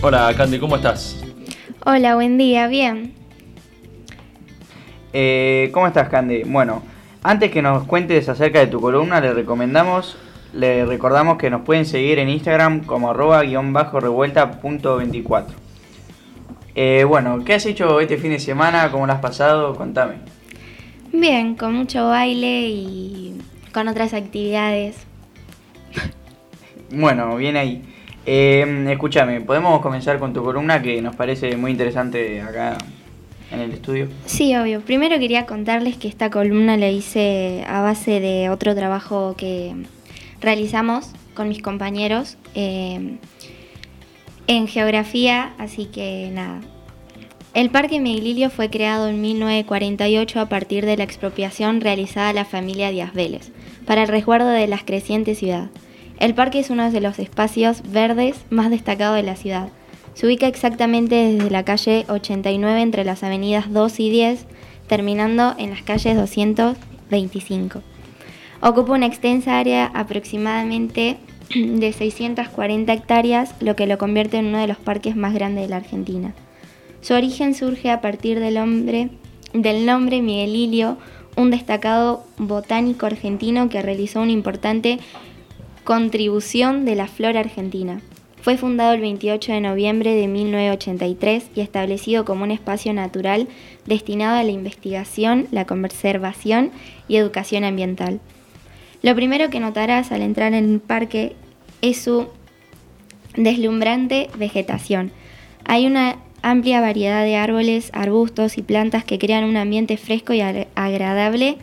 Hola, 0.00 0.32
Candy, 0.36 0.58
¿cómo 0.58 0.76
estás? 0.76 1.22
Hola, 1.84 2.14
buen 2.14 2.38
día, 2.38 2.66
bien. 2.66 3.12
Eh, 5.12 5.70
¿Cómo 5.72 5.86
estás, 5.86 6.08
Candy? 6.08 6.44
Bueno, 6.44 6.82
antes 7.22 7.50
que 7.50 7.60
nos 7.60 7.84
cuentes 7.84 8.28
acerca 8.28 8.60
de 8.60 8.68
tu 8.68 8.80
columna, 8.80 9.20
le 9.20 9.34
recomendamos, 9.34 10.16
le 10.54 10.86
recordamos 10.86 11.36
que 11.36 11.50
nos 11.50 11.62
pueden 11.62 11.84
seguir 11.84 12.18
en 12.20 12.30
Instagram 12.30 12.84
como 12.84 13.10
arroba 13.10 13.42
guion 13.42 13.72
bajo 13.72 14.00
revuelta 14.00 14.60
punto 14.60 14.96
24. 14.96 15.54
Eh, 16.74 17.04
bueno, 17.06 17.44
¿qué 17.44 17.54
has 17.54 17.66
hecho 17.66 18.00
este 18.00 18.16
fin 18.16 18.30
de 18.30 18.38
semana? 18.38 18.90
¿Cómo 18.90 19.06
lo 19.06 19.12
has 19.12 19.20
pasado? 19.20 19.74
Contame. 19.74 20.14
Bien, 21.12 21.54
con 21.54 21.74
mucho 21.74 22.08
baile 22.08 22.68
y 22.68 23.42
con 23.74 23.88
otras 23.88 24.14
actividades. 24.14 24.96
Bueno, 26.92 27.36
bien 27.36 27.56
ahí. 27.56 27.84
Eh, 28.26 28.86
escúchame, 28.90 29.40
¿podemos 29.40 29.80
comenzar 29.80 30.18
con 30.18 30.32
tu 30.32 30.42
columna 30.44 30.82
que 30.82 31.00
nos 31.00 31.16
parece 31.16 31.56
muy 31.56 31.70
interesante 31.70 32.40
acá 32.42 32.76
en 33.50 33.60
el 33.60 33.72
estudio? 33.72 34.08
Sí, 34.26 34.54
obvio. 34.56 34.80
Primero 34.80 35.18
quería 35.18 35.46
contarles 35.46 35.96
que 35.96 36.08
esta 36.08 36.30
columna 36.30 36.76
la 36.76 36.88
hice 36.90 37.64
a 37.66 37.80
base 37.80 38.20
de 38.20 38.50
otro 38.50 38.74
trabajo 38.74 39.34
que 39.36 39.74
realizamos 40.40 41.12
con 41.34 41.48
mis 41.48 41.62
compañeros 41.62 42.36
eh, 42.54 43.16
en 44.46 44.68
geografía, 44.68 45.54
así 45.58 45.86
que 45.86 46.30
nada. 46.32 46.60
El 47.52 47.70
Parque 47.70 47.98
Meglilio 47.98 48.48
fue 48.48 48.70
creado 48.70 49.08
en 49.08 49.20
1948 49.20 50.40
a 50.40 50.48
partir 50.48 50.86
de 50.86 50.96
la 50.96 51.02
expropiación 51.02 51.80
realizada 51.80 52.28
a 52.28 52.32
la 52.32 52.44
familia 52.44 52.90
Díaz 52.90 53.12
Vélez 53.12 53.50
para 53.86 54.02
el 54.02 54.08
resguardo 54.08 54.48
de 54.48 54.68
la 54.68 54.78
creciente 54.78 55.34
ciudad. 55.34 55.68
El 56.20 56.34
parque 56.34 56.58
es 56.58 56.68
uno 56.68 56.90
de 56.90 57.00
los 57.00 57.18
espacios 57.18 57.82
verdes 57.90 58.36
más 58.50 58.68
destacados 58.68 59.16
de 59.16 59.22
la 59.22 59.36
ciudad. 59.36 59.70
Se 60.12 60.26
ubica 60.26 60.46
exactamente 60.46 61.14
desde 61.14 61.50
la 61.50 61.64
calle 61.64 62.04
89 62.10 62.82
entre 62.82 63.04
las 63.04 63.22
avenidas 63.22 63.72
2 63.72 64.00
y 64.00 64.10
10, 64.10 64.46
terminando 64.86 65.54
en 65.56 65.70
las 65.70 65.80
calles 65.80 66.16
225. 66.16 67.82
Ocupa 68.60 68.92
una 68.92 69.06
extensa 69.06 69.58
área 69.58 69.86
aproximadamente 69.94 71.16
de 71.54 71.90
640 71.90 72.92
hectáreas, 72.92 73.54
lo 73.60 73.74
que 73.74 73.86
lo 73.86 73.96
convierte 73.96 74.36
en 74.36 74.46
uno 74.46 74.58
de 74.58 74.66
los 74.66 74.76
parques 74.76 75.16
más 75.16 75.32
grandes 75.32 75.64
de 75.64 75.70
la 75.70 75.76
Argentina. 75.76 76.34
Su 77.00 77.14
origen 77.14 77.54
surge 77.54 77.90
a 77.90 78.02
partir 78.02 78.40
del 78.40 79.10
del 79.54 79.86
nombre 79.86 80.20
Miguel 80.20 80.54
Ilio, 80.54 80.98
un 81.36 81.50
destacado 81.50 82.24
botánico 82.36 83.06
argentino 83.06 83.70
que 83.70 83.80
realizó 83.80 84.20
una 84.20 84.32
importante 84.32 84.98
contribución 85.84 86.84
de 86.84 86.94
la 86.94 87.06
flora 87.06 87.40
argentina. 87.40 88.00
Fue 88.42 88.56
fundado 88.56 88.94
el 88.94 89.00
28 89.02 89.52
de 89.52 89.60
noviembre 89.60 90.14
de 90.14 90.26
1983 90.26 91.50
y 91.54 91.60
establecido 91.60 92.24
como 92.24 92.44
un 92.44 92.50
espacio 92.50 92.92
natural 92.94 93.48
destinado 93.86 94.38
a 94.38 94.42
la 94.44 94.50
investigación, 94.50 95.46
la 95.50 95.66
conservación 95.66 96.70
y 97.06 97.16
educación 97.16 97.64
ambiental. 97.64 98.20
Lo 99.02 99.14
primero 99.14 99.50
que 99.50 99.60
notarás 99.60 100.10
al 100.10 100.22
entrar 100.22 100.54
en 100.54 100.72
el 100.72 100.80
parque 100.80 101.34
es 101.82 102.00
su 102.02 102.28
deslumbrante 103.36 104.30
vegetación. 104.38 105.12
Hay 105.66 105.86
una 105.86 106.16
amplia 106.42 106.80
variedad 106.80 107.22
de 107.22 107.36
árboles, 107.36 107.90
arbustos 107.92 108.56
y 108.56 108.62
plantas 108.62 109.04
que 109.04 109.18
crean 109.18 109.44
un 109.44 109.56
ambiente 109.58 109.96
fresco 109.98 110.32
y 110.32 110.40
agra- 110.40 110.66
agradable. 110.74 111.58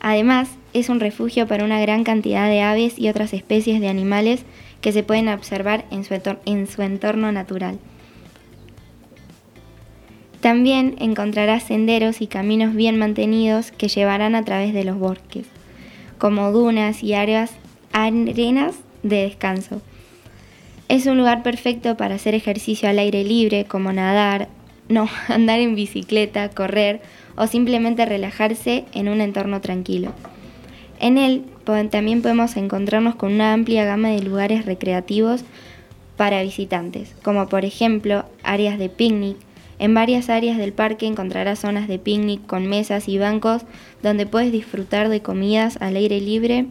Además, 0.00 0.48
es 0.72 0.88
un 0.88 1.00
refugio 1.00 1.46
para 1.46 1.64
una 1.64 1.80
gran 1.80 2.04
cantidad 2.04 2.48
de 2.48 2.62
aves 2.62 2.98
y 2.98 3.08
otras 3.08 3.32
especies 3.32 3.80
de 3.80 3.88
animales 3.88 4.44
que 4.80 4.92
se 4.92 5.02
pueden 5.02 5.28
observar 5.28 5.84
en 5.90 6.04
su, 6.04 6.14
entor- 6.14 6.38
en 6.44 6.66
su 6.66 6.82
entorno 6.82 7.32
natural. 7.32 7.78
También 10.40 10.94
encontrarás 11.00 11.64
senderos 11.64 12.20
y 12.20 12.28
caminos 12.28 12.74
bien 12.74 12.96
mantenidos 12.96 13.72
que 13.72 13.88
llevarán 13.88 14.34
a 14.36 14.44
través 14.44 14.72
de 14.72 14.84
los 14.84 14.96
bosques, 14.96 15.46
como 16.18 16.52
dunas 16.52 17.02
y 17.02 17.14
áreas, 17.14 17.52
arenas 17.92 18.76
de 19.02 19.22
descanso. 19.22 19.82
Es 20.88 21.06
un 21.06 21.18
lugar 21.18 21.42
perfecto 21.42 21.96
para 21.96 22.14
hacer 22.14 22.34
ejercicio 22.34 22.88
al 22.88 22.98
aire 23.00 23.24
libre, 23.24 23.64
como 23.64 23.92
nadar, 23.92 24.48
no, 24.88 25.08
andar 25.28 25.58
en 25.58 25.74
bicicleta, 25.74 26.50
correr 26.50 27.02
o 27.36 27.46
simplemente 27.46 28.06
relajarse 28.06 28.84
en 28.94 29.08
un 29.08 29.20
entorno 29.20 29.60
tranquilo. 29.60 30.12
En 31.00 31.18
él 31.18 31.44
también 31.90 32.22
podemos 32.22 32.56
encontrarnos 32.56 33.14
con 33.14 33.32
una 33.32 33.52
amplia 33.52 33.84
gama 33.84 34.08
de 34.08 34.22
lugares 34.22 34.64
recreativos 34.64 35.44
para 36.16 36.42
visitantes, 36.42 37.14
como 37.22 37.48
por 37.48 37.64
ejemplo 37.64 38.24
áreas 38.42 38.78
de 38.78 38.88
picnic. 38.88 39.36
En 39.78 39.94
varias 39.94 40.28
áreas 40.28 40.58
del 40.58 40.72
parque 40.72 41.06
encontrarás 41.06 41.60
zonas 41.60 41.86
de 41.86 42.00
picnic 42.00 42.44
con 42.46 42.66
mesas 42.66 43.08
y 43.08 43.18
bancos 43.18 43.62
donde 44.02 44.26
puedes 44.26 44.50
disfrutar 44.50 45.08
de 45.08 45.22
comidas 45.22 45.78
al 45.80 45.94
aire 45.94 46.20
libre 46.20 46.66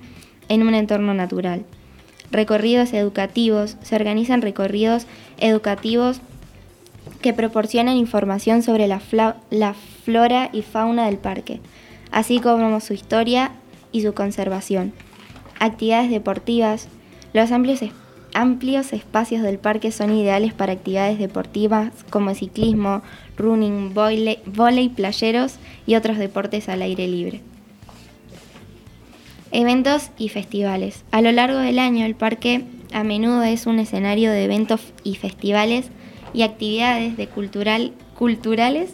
en 0.49 0.63
un 0.63 0.73
entorno 0.73 1.13
natural. 1.13 1.63
Recorridos 2.29 2.91
educativos. 2.91 3.77
Se 3.81 3.95
organizan 3.95 4.41
recorridos 4.41 5.07
educativos 5.37 6.19
que 7.21 7.33
proporcionan 7.33 7.95
información 7.95 8.61
sobre 8.63 8.87
la 8.87 8.99
flora 10.03 10.49
y 10.51 10.61
fauna 10.61 11.05
del 11.05 11.17
parque, 11.17 11.61
así 12.11 12.39
como 12.39 12.81
su 12.81 12.93
historia 12.93 13.51
y 13.91 14.01
su 14.01 14.13
conservación. 14.13 14.93
Actividades 15.59 16.11
deportivas. 16.11 16.87
Los 17.33 17.51
amplios, 17.51 17.79
amplios 18.33 18.93
espacios 18.93 19.41
del 19.41 19.57
parque 19.57 19.91
son 19.91 20.15
ideales 20.15 20.53
para 20.53 20.73
actividades 20.73 21.19
deportivas 21.19 21.91
como 22.09 22.33
ciclismo, 22.35 23.01
running, 23.37 23.93
vole- 23.93 24.39
vóley 24.45 24.89
playeros 24.89 25.55
y 25.85 25.95
otros 25.95 26.17
deportes 26.17 26.69
al 26.69 26.81
aire 26.81 27.07
libre. 27.07 27.41
Eventos 29.51 30.09
y 30.17 30.29
festivales. 30.29 31.03
A 31.11 31.21
lo 31.21 31.31
largo 31.31 31.59
del 31.59 31.79
año 31.79 32.05
el 32.05 32.15
parque 32.15 32.63
a 32.93 33.03
menudo 33.03 33.43
es 33.43 33.65
un 33.65 33.79
escenario 33.79 34.31
de 34.31 34.43
eventos 34.43 34.81
y 35.03 35.15
festivales 35.15 35.89
y 36.33 36.43
actividades 36.43 37.17
de 37.17 37.27
cultural, 37.27 37.93
culturales 38.15 38.93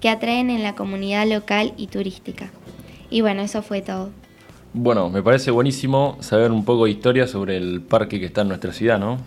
que 0.00 0.10
atraen 0.10 0.50
en 0.50 0.62
la 0.62 0.74
comunidad 0.74 1.26
local 1.26 1.72
y 1.76 1.86
turística. 1.86 2.50
Y 3.10 3.22
bueno, 3.22 3.42
eso 3.42 3.62
fue 3.62 3.80
todo. 3.80 4.10
Bueno, 4.72 5.08
me 5.08 5.22
parece 5.22 5.50
buenísimo 5.50 6.18
saber 6.20 6.52
un 6.52 6.64
poco 6.64 6.84
de 6.84 6.90
historia 6.90 7.26
sobre 7.26 7.56
el 7.56 7.80
parque 7.80 8.20
que 8.20 8.26
está 8.26 8.42
en 8.42 8.48
nuestra 8.48 8.72
ciudad, 8.72 8.98
¿no? 8.98 9.18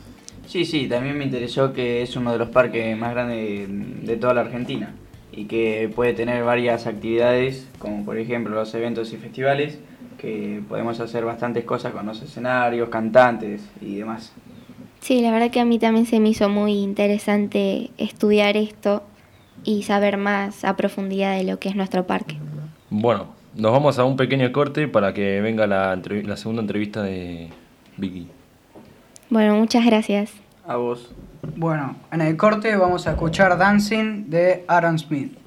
Sí, 0.47 0.65
sí, 0.65 0.87
también 0.87 1.17
me 1.17 1.25
interesó 1.25 1.73
que 1.73 2.01
es 2.01 2.15
uno 2.15 2.31
de 2.31 2.39
los 2.39 2.49
parques 2.49 2.97
más 2.97 3.11
grandes 3.11 3.67
de 4.05 4.17
toda 4.17 4.33
la 4.33 4.41
Argentina 4.41 4.93
y 5.31 5.45
que 5.45 5.91
puede 5.95 6.13
tener 6.13 6.43
varias 6.43 6.87
actividades, 6.87 7.67
como 7.77 8.03
por 8.03 8.17
ejemplo 8.17 8.55
los 8.55 8.73
eventos 8.73 9.13
y 9.13 9.17
festivales, 9.17 9.79
que 10.17 10.61
podemos 10.67 10.99
hacer 10.99 11.23
bastantes 11.23 11.63
cosas 11.65 11.93
con 11.93 12.05
los 12.05 12.21
escenarios, 12.21 12.89
cantantes 12.89 13.61
y 13.79 13.97
demás. 13.97 14.33
Sí, 15.01 15.21
la 15.21 15.31
verdad 15.31 15.51
que 15.51 15.59
a 15.59 15.65
mí 15.65 15.79
también 15.79 16.05
se 16.05 16.19
me 16.19 16.29
hizo 16.29 16.49
muy 16.49 16.73
interesante 16.73 17.91
estudiar 17.97 18.57
esto 18.57 19.03
y 19.63 19.83
saber 19.83 20.17
más 20.17 20.65
a 20.65 20.75
profundidad 20.75 21.37
de 21.37 21.43
lo 21.43 21.59
que 21.59 21.69
es 21.69 21.75
nuestro 21.75 22.05
parque. 22.05 22.37
Bueno, 22.89 23.27
nos 23.55 23.71
vamos 23.71 23.99
a 23.99 24.03
un 24.03 24.17
pequeño 24.17 24.51
corte 24.51 24.87
para 24.87 25.13
que 25.13 25.41
venga 25.41 25.67
la, 25.67 25.95
la 25.95 26.37
segunda 26.37 26.61
entrevista 26.61 27.03
de 27.03 27.49
Vicky. 27.97 28.27
Bueno, 29.29 29.55
muchas 29.55 29.85
gracias. 29.85 30.33
A 30.67 30.75
vos. 30.75 31.11
Bueno, 31.55 31.95
en 32.11 32.21
el 32.21 32.37
corte 32.37 32.75
vamos 32.75 33.07
a 33.07 33.11
escuchar 33.11 33.57
Dancing 33.57 34.29
de 34.29 34.63
Aaron 34.67 34.99
Smith. 34.99 35.38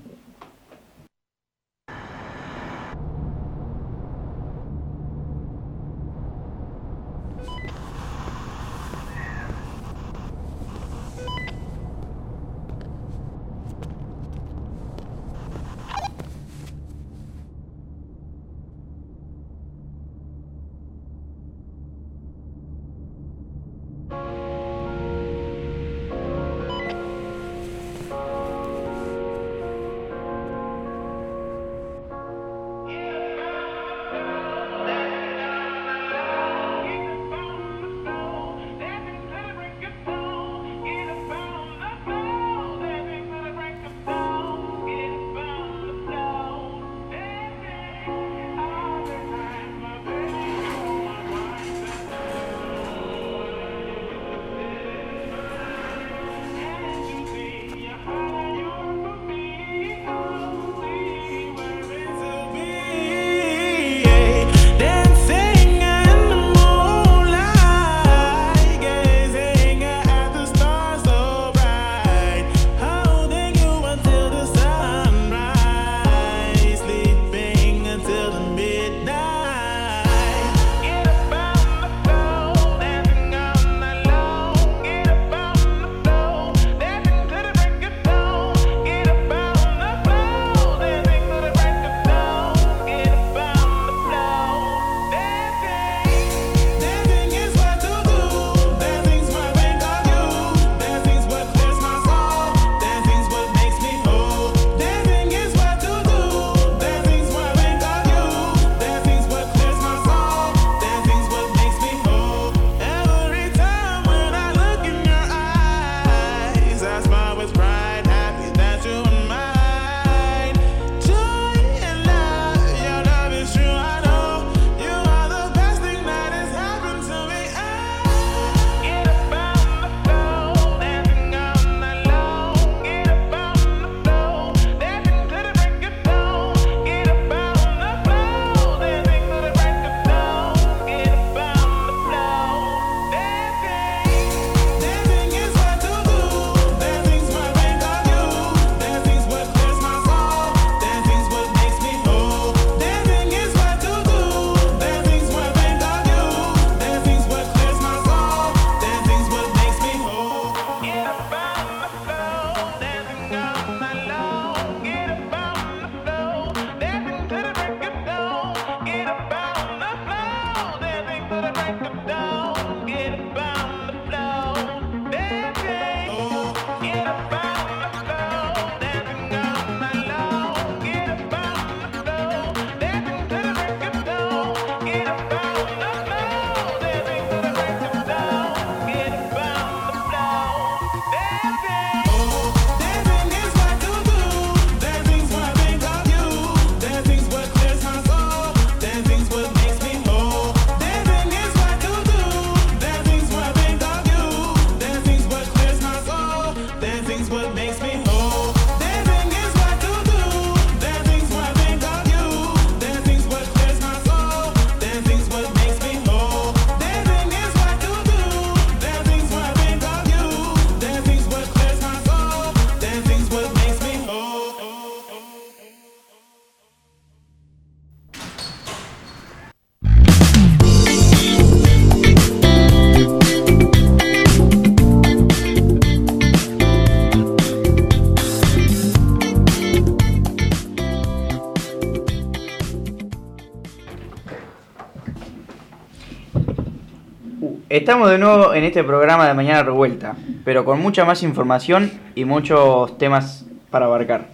Estamos 247.82 248.08
de 248.10 248.16
nuevo 248.16 248.54
en 248.54 248.62
este 248.62 248.84
programa 248.84 249.26
de 249.26 249.34
Mañana 249.34 249.64
Revuelta, 249.64 250.14
pero 250.44 250.64
con 250.64 250.80
mucha 250.80 251.04
más 251.04 251.24
información 251.24 251.90
y 252.14 252.24
muchos 252.24 252.96
temas 252.96 253.44
para 253.70 253.86
abarcar. 253.86 254.28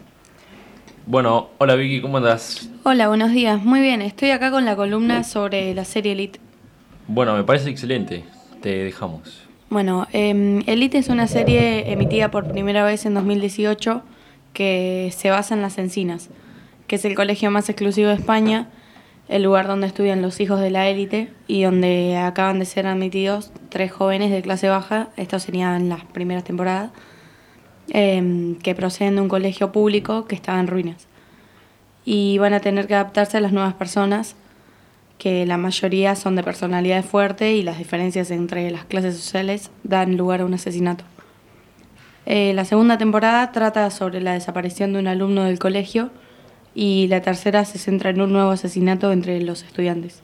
Bueno, 1.07 1.49
hola 1.57 1.75
Vicky, 1.75 2.03
¿cómo 2.03 2.19
andas? 2.19 2.69
Hola, 2.83 3.09
buenos 3.09 3.33
días. 3.33 3.65
Muy 3.65 3.81
bien, 3.81 4.03
estoy 4.03 4.33
acá 4.33 4.51
con 4.51 4.67
la 4.67 4.77
columna 4.77 5.25
sobre 5.25 5.73
la 5.73 5.87
serie 5.87 6.13
Elite. 6.13 6.39
Bueno, 7.07 7.35
me 7.35 7.43
parece 7.43 7.71
excelente. 7.71 8.23
Te 8.61 8.85
dejamos. 8.85 9.49
Bueno, 9.71 10.07
eh, 10.13 10.63
Elite 10.67 10.99
es 10.99 11.09
una 11.09 11.27
serie 11.27 11.91
emitida 11.91 12.31
por 12.31 12.53
primera 12.53 12.85
vez 12.85 13.07
en 13.07 13.15
2018 13.15 14.03
que 14.53 15.11
se 15.17 15.31
basa 15.31 15.55
en 15.55 15.63
Las 15.63 15.79
Encinas, 15.79 16.29
que 16.87 16.97
es 16.97 17.05
el 17.07 17.15
colegio 17.15 17.51
más 17.51 17.71
exclusivo 17.71 18.09
de 18.09 18.17
España, 18.17 18.69
el 19.29 19.43
lugar 19.43 19.67
donde 19.67 19.87
estudian 19.87 20.23
los 20.23 20.41
hijos 20.41 20.61
de 20.61 20.71
la 20.71 20.89
élite 20.89 21.31
y 21.47 21.63
donde 21.63 22.17
acaban 22.17 22.59
de 22.59 22.65
ser 22.65 22.87
admitidos 22.87 23.53
tres 23.69 23.93
jóvenes 23.93 24.31
de 24.31 24.43
clase 24.43 24.69
baja, 24.69 25.09
estas 25.17 25.43
serían 25.43 25.89
las 25.89 26.05
primeras 26.05 26.45
temporadas, 26.45 26.91
eh, 27.91 28.57
que 28.63 28.75
proceden 28.75 29.17
de 29.17 29.21
un 29.23 29.29
colegio 29.29 29.71
público 29.71 30.27
que 30.27 30.35
estaba 30.35 30.59
en 30.61 30.67
ruinas. 30.67 31.07
Y 32.05 32.39
van 32.39 32.55
a 32.55 32.61
tener 32.61 32.87
que 32.87 32.95
adaptarse 32.95 33.37
a 33.37 33.41
las 33.41 33.53
nuevas 33.53 33.75
personas, 33.75 34.35
que 35.19 35.45
la 35.45 35.59
mayoría 35.59 36.15
son 36.15 36.37
de 36.37 36.43
personalidad 36.43 37.05
fuerte 37.05 37.53
y 37.53 37.63
las 37.63 37.77
diferencias 37.77 38.31
entre 38.31 38.71
las 38.71 38.85
clases 38.85 39.17
sociales 39.17 39.71
dan 39.83 40.17
lugar 40.17 40.41
a 40.41 40.47
un 40.47 40.55
asesinato. 40.55 41.05
Eh, 42.25 42.53
la 42.55 42.65
segunda 42.65 42.99
temporada 42.99 43.53
trata 43.53 43.91
sobre 43.91 44.21
la 44.21 44.33
desaparición 44.33 44.93
de 44.93 45.01
un 45.01 45.07
alumno 45.07 45.45
del 45.45 45.59
colegio 45.59 46.11
y 46.79 47.09
la 47.09 47.23
tercera 47.23 47.65
se 47.65 47.77
centra 47.77 48.11
en 48.11 48.21
un 48.21 48.33
nuevo 48.33 48.51
asesinato 48.51 49.11
entre 49.11 49.41
los 49.41 49.65
estudiantes. 49.65 50.23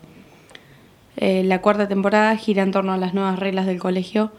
Eh, 1.16 1.42
la 1.42 1.60
cuarta 1.60 1.88
temporada 1.88 2.36
gira 2.36 2.62
en 2.62 2.70
torno 2.70 2.92
a 2.92 2.96
las 2.96 3.12
nuevas 3.12 3.40
reglas 3.40 3.66
del 3.66 3.80
colegio 3.80 4.30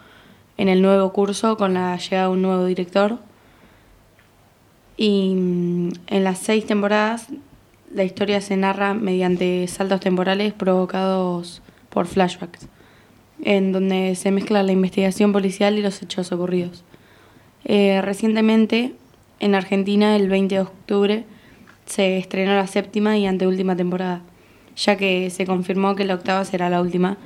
en 0.55 0.69
el 0.69 0.81
nuevo 0.81 1.11
curso 1.11 1.57
con 1.57 1.73
la 1.73 1.97
llegada 1.97 2.27
de 2.27 2.33
un 2.33 2.41
nuevo 2.41 2.65
director. 2.67 3.19
Y 4.95 5.33
mm, 5.35 5.89
en 6.07 6.23
las 6.23 6.39
seis 6.39 6.65
temporadas 6.65 7.27
la 7.93 8.05
historia 8.05 8.39
se 8.39 8.55
narra 8.55 8.93
mediante 8.93 9.67
saltos 9.67 9.99
temporales 9.99 10.53
provocados 10.53 11.61
por 11.89 12.07
flashbacks, 12.07 12.69
en 13.43 13.73
donde 13.73 14.15
se 14.15 14.31
mezcla 14.31 14.63
la 14.63 14.71
investigación 14.71 15.33
policial 15.33 15.77
y 15.77 15.81
los 15.81 16.01
hechos 16.01 16.31
ocurridos. 16.31 16.85
Eh, 17.65 17.99
recientemente, 18.01 18.93
en 19.41 19.53
Argentina, 19.53 20.15
el 20.15 20.29
20 20.29 20.55
de 20.55 20.61
octubre, 20.61 21.25
se 21.85 22.17
estrenó 22.17 22.55
la 22.55 22.67
séptima 22.67 23.17
y 23.17 23.25
anteúltima 23.25 23.75
temporada, 23.75 24.21
ya 24.75 24.97
que 24.97 25.29
se 25.29 25.45
confirmó 25.45 25.95
que 25.95 26.05
la 26.05 26.15
octava 26.15 26.43
será 26.45 26.69
la 26.69 26.81
última. 26.81 27.17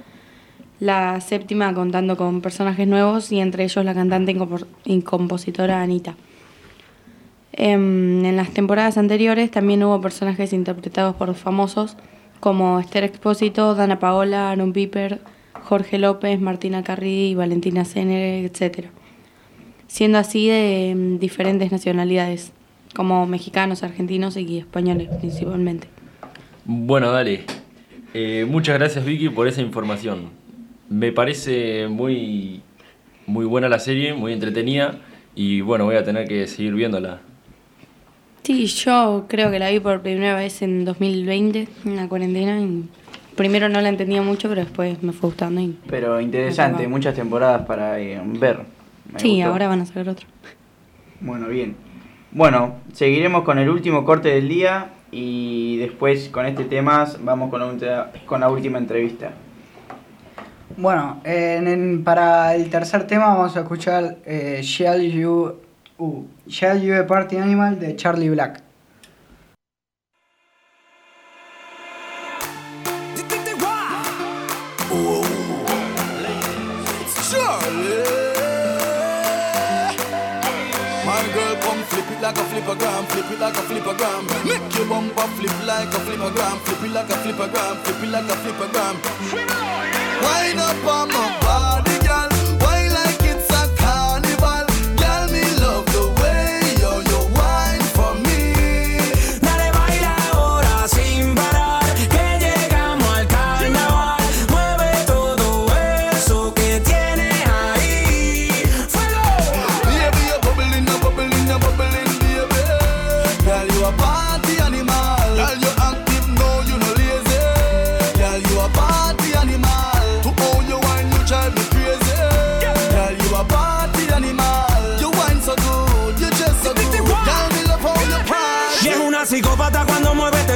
La 0.79 1.19
séptima 1.19 1.73
contando 1.73 2.15
con 2.15 2.41
personajes 2.41 2.87
nuevos 2.87 3.31
y 3.31 3.39
entre 3.39 3.63
ellos 3.65 3.83
la 3.83 3.93
cantante 3.93 4.31
y 4.31 4.93
y 4.93 5.01
compositora 5.01 5.81
Anita. 5.81 6.15
Em, 7.51 8.23
en 8.23 8.35
las 8.37 8.51
temporadas 8.51 8.97
anteriores 8.97 9.51
también 9.51 9.83
hubo 9.83 9.99
personajes 9.99 10.53
interpretados 10.53 11.15
por 11.15 11.33
famosos 11.35 11.97
como 12.39 12.79
Esther 12.79 13.03
Expósito, 13.03 13.75
Dana 13.75 13.99
Paola, 13.99 14.51
Aaron 14.51 14.71
Piper, 14.71 15.19
Jorge 15.63 15.97
López, 15.97 16.39
Martina 16.39 16.83
Carridi, 16.83 17.35
Valentina 17.35 17.83
Zener, 17.83 18.45
etc. 18.45 18.87
Siendo 19.87 20.17
así 20.17 20.47
de 20.47 20.91
em, 20.91 21.19
diferentes 21.19 21.71
nacionalidades, 21.71 22.53
como 22.95 23.25
mexicanos, 23.27 23.83
argentinos 23.83 24.35
y 24.37 24.57
españoles 24.57 25.09
principalmente. 25.19 25.87
Bueno, 26.65 27.11
dale. 27.11 27.43
Eh, 28.13 28.45
muchas 28.49 28.77
gracias 28.79 29.05
Vicky 29.05 29.29
por 29.29 29.47
esa 29.47 29.61
información. 29.61 30.29
Me 30.89 31.11
parece 31.11 31.87
muy, 31.87 32.61
muy 33.27 33.45
buena 33.45 33.69
la 33.69 33.79
serie, 33.79 34.13
muy 34.13 34.33
entretenida 34.33 34.95
y 35.35 35.61
bueno, 35.61 35.85
voy 35.85 35.95
a 35.95 36.03
tener 36.03 36.27
que 36.27 36.47
seguir 36.47 36.73
viéndola. 36.73 37.21
Sí, 38.43 38.65
yo 38.65 39.25
creo 39.29 39.51
que 39.51 39.59
la 39.59 39.69
vi 39.69 39.79
por 39.79 40.01
primera 40.01 40.35
vez 40.35 40.61
en 40.63 40.83
2020, 40.85 41.67
en 41.85 41.95
la 41.95 42.07
cuarentena. 42.07 42.59
Y 42.59 42.85
primero 43.35 43.69
no 43.69 43.79
la 43.81 43.89
entendía 43.89 44.23
mucho, 44.23 44.49
pero 44.49 44.61
después 44.61 45.03
me 45.03 45.11
fue 45.11 45.29
gustando. 45.29 45.61
Y... 45.61 45.77
Pero 45.87 46.19
interesante, 46.19 46.87
muchas 46.87 47.13
temporadas 47.13 47.67
para 47.67 47.99
eh, 47.99 48.19
ver. 48.25 48.61
Me 49.13 49.19
Sí, 49.19 49.35
gustó. 49.35 49.51
ahora 49.51 49.67
van 49.67 49.81
a 49.81 49.85
sacar 49.85 50.09
otro. 50.09 50.25
Bueno, 51.21 51.47
bien. 51.47 51.75
Bueno, 52.31 52.75
seguiremos 52.93 53.43
con 53.43 53.57
el 53.59 53.69
último 53.69 54.05
corte 54.05 54.29
del 54.29 54.47
día 54.47 54.89
y 55.11 55.77
después 55.77 56.29
con 56.29 56.45
este 56.45 56.63
tema 56.65 57.07
vamos 57.21 57.49
con 57.49 57.59
la, 57.59 57.65
ultra- 57.67 58.11
con 58.25 58.41
la 58.41 58.49
última 58.49 58.77
entrevista. 58.77 59.31
Bueno, 60.77 61.21
en- 61.23 61.67
en- 61.67 62.03
para 62.03 62.55
el 62.55 62.69
tercer 62.69 63.07
tema 63.07 63.25
vamos 63.33 63.57
a 63.57 63.61
escuchar 63.61 64.17
eh, 64.25 64.59
Shall 64.61 65.01
You, 65.11 65.55
uh, 65.97 66.23
Shall 66.47 66.81
You 66.81 66.95
a 67.01 67.07
Party 67.07 67.37
Animal 67.37 67.79
de 67.79 67.95
Charlie 67.95 68.29
Black. 68.29 68.61
Like 86.19 86.35
a 86.35 86.35
flippergram, 86.35 86.57
flip 86.65 86.83
it 86.83 86.91
like 86.91 87.09
a 87.09 87.13
flippergram, 87.13 87.75
flip 87.83 88.03
it 88.03 88.09
like 88.09 88.25
a 88.25 88.35
flippergram. 88.41 88.95
Wind 90.23 90.59
up 90.59 90.85
on 90.85 91.07
my 91.09 91.39
body, 91.39 91.88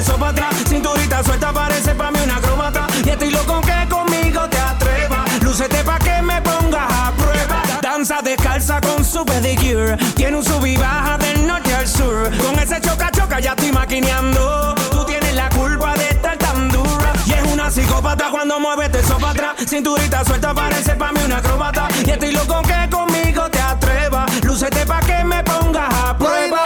eso 0.03 0.17
para 0.17 0.31
atrás. 0.31 0.55
Cinturita 0.67 1.23
suelta, 1.23 1.51
parece 1.53 1.95
pa' 1.95 2.11
mí 2.11 2.19
una 2.23 2.35
acróbata. 2.35 2.87
Y 3.03 3.09
estoy 3.09 3.31
loco 3.31 3.61
que 3.61 3.89
conmigo 3.89 4.41
te 4.49 4.59
atrevas. 4.59 5.41
Lúcete 5.41 5.83
pa' 5.83 5.99
que 5.99 6.21
me 6.21 6.41
pongas 6.41 6.91
a 6.91 7.11
prueba. 7.17 7.61
Danza 7.81 8.21
descalza 8.21 8.81
con 8.81 9.03
su 9.03 9.25
pedicure. 9.25 9.97
Tiene 10.15 10.37
un 10.37 10.43
sub 10.43 10.65
y 10.65 10.75
baja 10.75 11.17
del 11.17 11.47
norte 11.47 11.73
al 11.73 11.87
sur. 11.87 12.29
Con 12.37 12.59
ese 12.59 12.81
choca 12.81 13.09
choca 13.11 13.39
ya 13.39 13.51
estoy 13.51 13.71
maquineando. 13.71 14.75
Tú 14.91 15.05
tienes 15.05 15.33
la 15.35 15.49
culpa 15.49 15.93
de 15.93 16.09
estar 16.09 16.37
tan 16.37 16.69
dura. 16.69 17.13
Y 17.25 17.33
es 17.33 17.43
una 17.53 17.71
psicópata 17.71 18.29
cuando 18.29 18.59
mueve 18.59 18.85
este 18.85 18.99
eso 18.99 19.17
para 19.17 19.31
atrás. 19.31 19.55
Cinturita 19.65 20.25
suelta, 20.25 20.53
parece 20.53 20.95
pa' 20.95 21.11
mí 21.13 21.19
una 21.25 21.37
acróbata. 21.37 21.87
Y 22.05 22.09
estoy 22.09 22.31
loco 22.31 22.61
que 22.63 22.89
conmigo 22.89 23.49
te 23.49 23.61
atrevas. 23.61 24.43
Lúcete 24.43 24.85
pa' 24.85 24.99
que 24.99 25.23
me 25.23 25.43
pongas 25.43 25.93
a 25.93 26.17
prueba. 26.17 26.63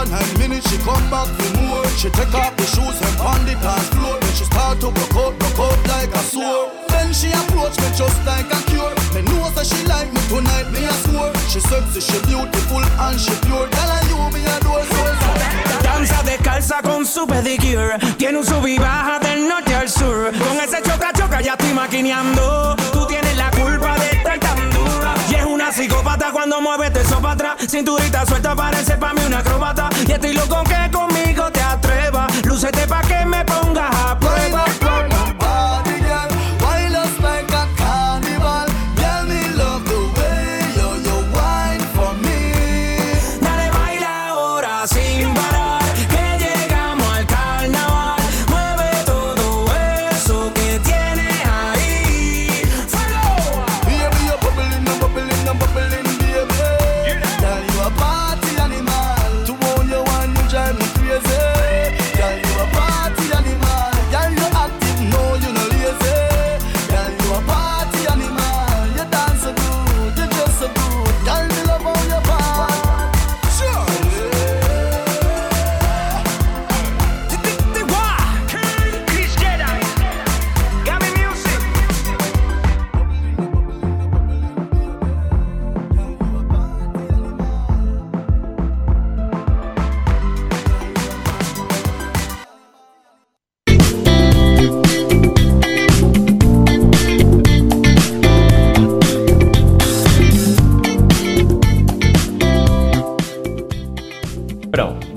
After 0.00 0.16
nine 0.16 0.38
minutes, 0.38 0.70
she 0.70 0.78
come 0.78 1.10
back 1.10 1.28
for 1.28 1.60
more. 1.60 1.84
She 2.00 2.08
take 2.08 2.32
off 2.32 2.56
the 2.56 2.64
shoes 2.64 2.96
and 3.04 3.20
on 3.20 3.44
the 3.44 3.52
dance 3.60 3.88
floor. 3.92 4.16
Then 4.18 4.32
she 4.32 4.44
start 4.44 4.80
to 4.80 4.90
broke 4.90 5.12
out, 5.12 5.38
broke 5.38 5.60
out 5.60 5.76
like 5.88 6.08
a 6.16 6.22
sword. 6.24 6.72
Then 6.88 7.12
she 7.12 7.28
approach 7.28 7.76
me 7.76 7.88
just 7.92 8.16
like 8.24 8.48
a 8.48 8.60
cure. 8.72 8.96
Me 9.12 9.20
know 9.28 9.52
say 9.52 9.64
she 9.68 9.84
like 9.84 10.08
me 10.08 10.20
tonight, 10.32 10.72
me 10.72 10.88
a 10.88 10.92
swear. 11.04 11.34
She 11.52 11.60
sexy, 11.60 12.00
she 12.00 12.16
beautiful 12.24 12.80
and 12.80 13.20
she 13.20 13.36
pure. 13.44 13.68
Girl, 13.68 13.92
and 13.92 14.08
you 14.08 14.16
me 14.32 14.40
adore 14.48 14.84
so 14.88 15.04
so. 15.20 15.82
Danza 15.84 16.22
descalza 16.22 16.80
con 16.80 17.04
su 17.04 17.26
pedicure. 17.26 17.98
Tiene 18.16 18.38
un 18.38 18.46
sub 18.46 18.66
y 18.66 18.78
baja 18.78 19.18
del 19.18 19.46
norte 19.46 19.74
al 19.74 19.90
sur. 19.90 20.32
Con 20.32 20.56
ese 20.64 20.80
choca 20.80 21.12
choca 21.12 21.42
ya 21.42 21.52
estoy 21.52 21.74
maquineando. 21.74 22.74
Tú 22.90 23.06
tienes 23.06 23.36
la 23.36 23.50
culpa 23.50 23.98
de 23.98 24.16
estar 24.16 24.38
tan 24.38 24.70
dura. 24.70 25.14
Y 25.28 25.34
es 25.34 25.44
una 25.44 25.70
psicópata 25.70 26.32
cuando 26.32 26.58
mueves 26.62 26.96
eso 26.96 27.20
para 27.20 27.34
atrás. 27.34 27.70
Cinturita 27.70 28.24
suelta 28.24 28.56
parece 28.56 28.96
pa' 28.96 29.12
mí 29.12 29.20
una 29.26 29.40
acróbata. 29.40 29.89
Y 30.10 30.12
estoy 30.12 30.32
loco 30.32 30.64
que 30.64 30.90
conmigo 30.90 31.09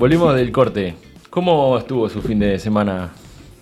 volvimos 0.04 0.34
del 0.36 0.52
corte. 0.52 0.94
¿Cómo 1.30 1.78
estuvo 1.78 2.10
su 2.10 2.20
fin 2.20 2.38
de 2.38 2.58
semana? 2.58 3.08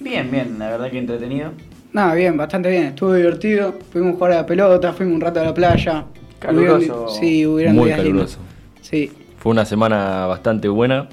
Bien, 0.00 0.28
bien, 0.28 0.58
la 0.58 0.70
verdad 0.70 0.90
que 0.90 0.98
entretenido. 0.98 1.52
Nada, 1.92 2.14
bien, 2.14 2.36
bastante 2.36 2.68
bien. 2.68 2.86
Estuvo 2.86 3.14
divertido. 3.14 3.76
Fuimos 3.92 4.14
a 4.14 4.16
jugar 4.16 4.32
a 4.32 4.34
la 4.38 4.46
pelota, 4.46 4.92
fuimos 4.92 5.14
un 5.14 5.20
rato 5.20 5.38
a 5.38 5.44
la 5.44 5.54
playa. 5.54 6.04
Caluroso. 6.40 7.04
Hubieron- 7.04 7.10
sí, 7.14 7.46
hubieron 7.46 7.76
Muy 7.76 7.84
días 7.86 7.98
caluroso. 7.98 8.38
lindos. 8.40 8.80
Sí, 8.80 9.12
Fue 9.38 9.52
una 9.52 9.64
semana 9.64 10.26
bastante 10.26 10.66
buena, 10.66 11.08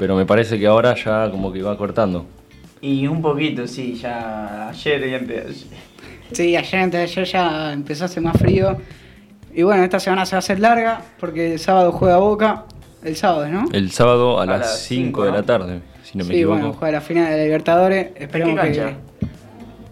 pero 0.00 0.16
me 0.16 0.26
parece 0.26 0.58
que 0.58 0.66
ahora 0.66 0.96
ya 0.96 1.30
como 1.30 1.52
que 1.52 1.62
va 1.62 1.78
cortando. 1.78 2.26
Y 2.80 3.06
un 3.06 3.22
poquito, 3.22 3.68
sí, 3.68 3.94
ya 3.94 4.68
ayer 4.70 5.06
y 5.06 5.14
antes 5.14 5.28
de 5.28 5.40
ayer. 5.42 5.54
sí, 6.32 6.56
ayer 6.56 6.80
antes 6.80 6.98
de 6.98 7.04
ayer 7.04 7.24
ya 7.24 7.72
empezó 7.72 8.02
a 8.02 8.06
hacer 8.06 8.20
más 8.20 8.36
frío. 8.36 8.76
Y 9.54 9.62
bueno, 9.62 9.84
esta 9.84 10.00
semana 10.00 10.26
se 10.26 10.32
va 10.32 10.38
a 10.38 10.40
hacer 10.40 10.58
larga 10.58 11.02
porque 11.20 11.52
el 11.52 11.58
sábado 11.60 11.92
juega 11.92 12.16
Boca. 12.16 12.64
El 13.04 13.16
sábado, 13.16 13.48
¿no? 13.48 13.64
El 13.72 13.90
sábado 13.90 14.38
a, 14.40 14.44
A 14.44 14.46
las 14.46 14.60
las 14.60 14.78
5 14.80 15.04
cinco, 15.06 15.24
de 15.24 15.30
¿no? 15.32 15.36
la 15.38 15.42
tarde, 15.42 15.80
si 16.04 16.18
no 16.18 16.24
me 16.24 16.30
sí, 16.30 16.36
equivoco. 16.36 16.58
bueno, 16.58 16.72
juega 16.74 16.92
la 16.92 17.00
final 17.00 17.30
de 17.30 17.36
la 17.38 17.44
Libertadores. 17.44 18.08
Esperemos 18.16 18.60
qué 18.60 18.72
que. 18.72 18.96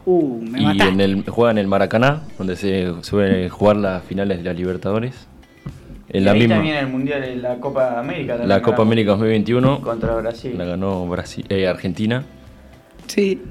Uh, 0.07 0.41
me 0.43 0.61
y 0.61 0.65
mataste. 0.65 0.93
en 0.93 1.01
el, 1.01 1.25
juega 1.29 1.51
en 1.51 1.59
el 1.59 1.67
Maracaná, 1.67 2.23
donde 2.39 2.57
se 2.57 2.93
suele 3.03 3.49
jugar 3.51 3.77
las 3.77 4.03
finales 4.05 4.39
de 4.39 4.45
la 4.45 4.53
Libertadores. 4.53 5.27
En 6.09 6.23
y 6.23 6.25
la 6.25 6.33
ahí 6.33 6.41
misma. 6.41 6.55
también 6.57 6.77
el 6.77 6.87
Mundial 6.89 7.21
de 7.21 7.37
la 7.37 7.57
Copa 7.57 7.99
América. 8.01 8.37
La 8.37 8.59
Copa 8.63 8.71
ganamos 8.79 8.87
América 8.87 9.11
2021 9.13 9.81
Contra 9.83 10.15
Brasil. 10.17 10.55
la 10.59 10.65
ganó 10.65 11.07
Brasil, 11.07 11.45
eh, 11.49 11.69
Argentina. 11.69 12.25
Sí. 13.07 13.43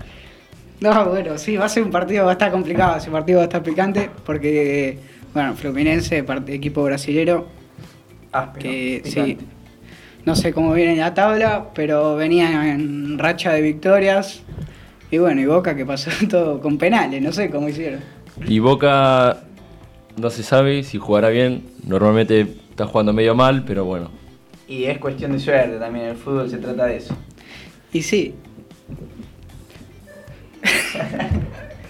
No, 0.81 1.05
bueno, 1.09 1.37
sí, 1.37 1.57
va 1.57 1.65
a 1.65 1.69
ser 1.69 1.83
un 1.83 1.91
partido, 1.91 2.23
va 2.25 2.31
a 2.31 2.33
estar 2.33 2.51
complicado, 2.51 2.97
ese 2.97 3.11
partido 3.11 3.37
va 3.39 3.43
a 3.43 3.47
estar 3.47 3.61
picante 3.63 4.09
porque, 4.25 4.97
bueno, 5.33 5.53
Fluminense, 5.55 6.25
part- 6.25 6.49
equipo 6.49 6.83
brasilero, 6.83 7.47
Áspero, 8.31 8.63
que 8.63 9.01
sí, 9.05 9.37
no 10.25 10.35
sé 10.35 10.53
cómo 10.53 10.73
viene 10.73 10.95
la 10.95 11.13
tabla, 11.13 11.69
pero 11.73 12.15
venía 12.15 12.71
en 12.73 13.17
racha 13.17 13.53
de 13.53 13.61
victorias. 13.61 14.43
Y 15.11 15.17
bueno, 15.17 15.41
y 15.41 15.45
Boca 15.45 15.75
que 15.75 15.85
pasó 15.85 16.11
todo 16.29 16.61
con 16.61 16.77
penales, 16.77 17.21
no 17.21 17.31
sé 17.31 17.49
cómo 17.49 17.67
hicieron. 17.69 18.01
Y 18.45 18.59
Boca 18.59 19.43
no 20.17 20.29
se 20.29 20.43
sabe 20.43 20.83
si 20.83 20.97
jugará 20.97 21.29
bien. 21.29 21.63
Normalmente 21.83 22.41
está 22.69 22.85
jugando 22.85 23.13
medio 23.13 23.33
mal, 23.33 23.63
pero 23.65 23.85
bueno. 23.85 24.11
Y 24.67 24.83
es 24.83 24.99
cuestión 24.99 25.31
de 25.31 25.39
suerte 25.39 25.79
también, 25.79 26.05
el 26.05 26.15
fútbol 26.15 26.49
se 26.49 26.57
trata 26.57 26.85
de 26.85 26.97
eso. 26.97 27.15
Y 27.91 28.03
sí. 28.03 28.35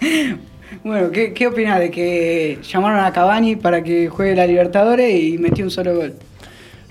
bueno, 0.84 1.10
¿qué, 1.10 1.32
qué 1.32 1.46
opinas 1.46 1.78
de 1.78 1.90
que 1.90 2.58
llamaron 2.62 3.04
a 3.04 3.12
Cavani 3.12 3.56
para 3.56 3.82
que 3.82 4.08
juegue 4.08 4.34
la 4.34 4.46
Libertadores 4.46 5.12
y 5.22 5.38
metió 5.38 5.64
un 5.64 5.70
solo 5.70 5.94
gol? 5.94 6.14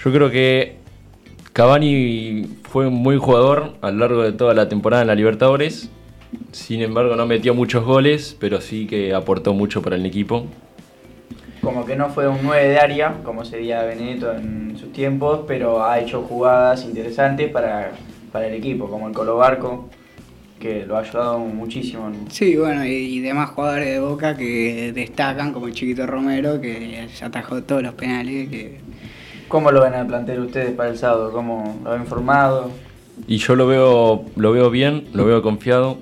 Yo 0.04 0.14
creo 0.14 0.30
que 0.30 0.78
Cavani 1.54 2.48
fue 2.70 2.88
un 2.88 2.94
muy 2.94 3.18
jugador 3.18 3.74
a 3.82 3.92
lo 3.92 3.98
largo 3.98 4.24
de 4.24 4.32
toda 4.32 4.54
la 4.54 4.70
temporada 4.70 5.02
en 5.02 5.08
la 5.08 5.16
Libertadores. 5.16 5.90
Sin 6.52 6.82
embargo, 6.82 7.16
no 7.16 7.26
metió 7.26 7.54
muchos 7.54 7.84
goles, 7.84 8.36
pero 8.40 8.62
sí 8.62 8.86
que 8.88 9.14
aportó 9.14 9.54
mucho 9.54 9.82
para 9.82 9.96
el 9.96 10.06
equipo. 10.06 10.46
Como 11.62 11.86
que 11.86 11.96
no 11.96 12.10
fue 12.10 12.28
un 12.28 12.40
9 12.44 12.70
de 12.70 12.80
área, 12.80 13.16
como 13.24 13.44
sería 13.44 13.84
Benedetto 13.84 14.34
en 14.34 14.78
sus 14.80 14.94
tiempos, 14.94 15.42
pero 15.48 15.84
ha 15.84 16.00
hecho 16.00 16.22
jugadas 16.22 16.86
interesantes 16.86 17.52
para, 17.52 17.92
para 18.32 18.48
el 18.48 18.54
equipo, 18.54 18.90
como 18.90 19.08
el 19.08 19.14
Colo 19.14 19.36
Barco, 19.36 19.90
que 20.60 20.86
lo 20.86 20.98
ha 20.98 21.00
ayudado 21.02 21.40
muchísimo. 21.40 22.08
en- 22.10 22.30
Sí, 22.30 22.56
bueno, 22.58 22.86
y, 22.86 22.90
y 22.90 23.20
demás 23.22 23.50
jugadores 23.52 23.88
de 23.88 24.00
Boca 24.00 24.36
que 24.38 24.92
destacan, 24.94 25.54
como 25.54 25.68
el 25.68 25.74
Chiquito 25.74 26.06
Romero, 26.06 26.60
que 26.62 27.08
ya 27.18 27.26
atajó 27.28 27.64
todos 27.64 27.82
los 27.82 27.94
penales. 27.94 28.50
Que... 28.50 28.80
¿Cómo 29.48 29.72
lo 29.72 29.82
ven 29.82 29.96
a 29.96 30.06
plantear 30.06 30.40
ustedes 30.42 30.72
para 30.74 30.90
el 30.90 30.98
sábado? 30.98 31.32
¿Cómo 31.32 31.80
lo 31.84 31.92
ven 31.92 32.06
formado? 32.06 32.70
Y 33.28 33.38
yo 33.38 33.56
lo 33.56 33.68
veo, 33.68 34.26
lo 34.36 34.52
veo 34.52 34.70
bien, 34.70 35.06
lo 35.14 35.26
veo 35.26 35.42
confiado. 35.42 35.98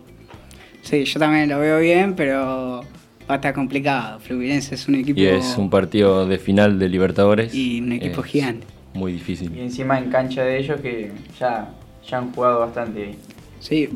Sí, 0.82 1.04
yo 1.06 1.20
también 1.20 1.50
lo 1.50 1.60
veo 1.60 1.80
bien, 1.80 2.16
pero 2.16 2.82
va 3.30 3.34
a 3.34 3.36
estar 3.36 3.54
complicado. 3.54 4.20
Fluminense 4.20 4.76
es 4.76 4.88
un 4.88 4.96
equipo... 4.96 5.20
Y 5.20 5.26
es 5.26 5.56
un 5.58 5.70
partido 5.70 6.26
de 6.28 6.38
final 6.40 6.80
de 6.80 6.90
Libertadores. 6.90 7.54
Y 7.54 7.82
un 7.82 7.92
equipo 7.94 8.22
Es 8.22 8.28
gigante. 8.28 8.68
Muy 8.94 9.12
Y 9.12 9.16
difícil. 9.16 9.58
encima 9.60 10.00
en 10.00 10.10
cancha 10.10 10.44
de 10.44 10.58
ellos 10.58 10.80
que 10.82 11.12
ya, 11.40 11.70
ya 12.10 12.18
han 12.18 12.32
jugado 12.34 12.62
bastante 12.62 13.04
ahí. 13.04 13.16
Sí. 13.60 13.90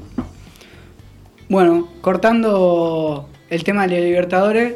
Bueno, 1.51 1.87
cortando 1.99 3.27
el 3.49 3.65
tema 3.65 3.85
de 3.85 3.99
Libertadores, 3.99 4.75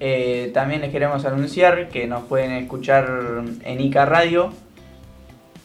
Eh, 0.00 0.50
también 0.54 0.80
les 0.80 0.90
queremos 0.90 1.26
anunciar 1.26 1.88
que 1.88 2.06
nos 2.06 2.24
pueden 2.24 2.52
escuchar 2.52 3.42
en 3.62 3.80
ICA 3.80 4.06
Radio 4.06 4.50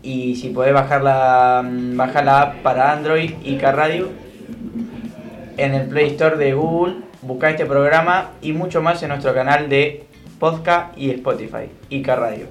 y 0.03 0.37
si 0.37 0.49
podés 0.49 0.73
bajar 0.73 1.03
la, 1.03 1.63
bajar 1.97 2.25
la 2.25 2.41
app 2.41 2.63
para 2.63 2.93
Android 2.93 3.31
ICA 3.45 3.73
Radio 3.73 4.09
en 5.59 5.75
el 5.75 5.87
Play 5.87 6.13
Store 6.13 6.39
de 6.39 6.55
Google, 6.55 6.95
busca 7.21 7.51
este 7.51 7.67
programa 7.67 8.31
y 8.41 8.53
mucho 8.53 8.81
más 8.81 9.03
en 9.03 9.11
nuestro 9.11 9.35
canal 9.35 9.69
de 9.69 10.07
podcast 10.45 10.99
y 10.99 11.09
Spotify, 11.09 11.71
ICA 11.89 12.17
Radio. 12.17 12.49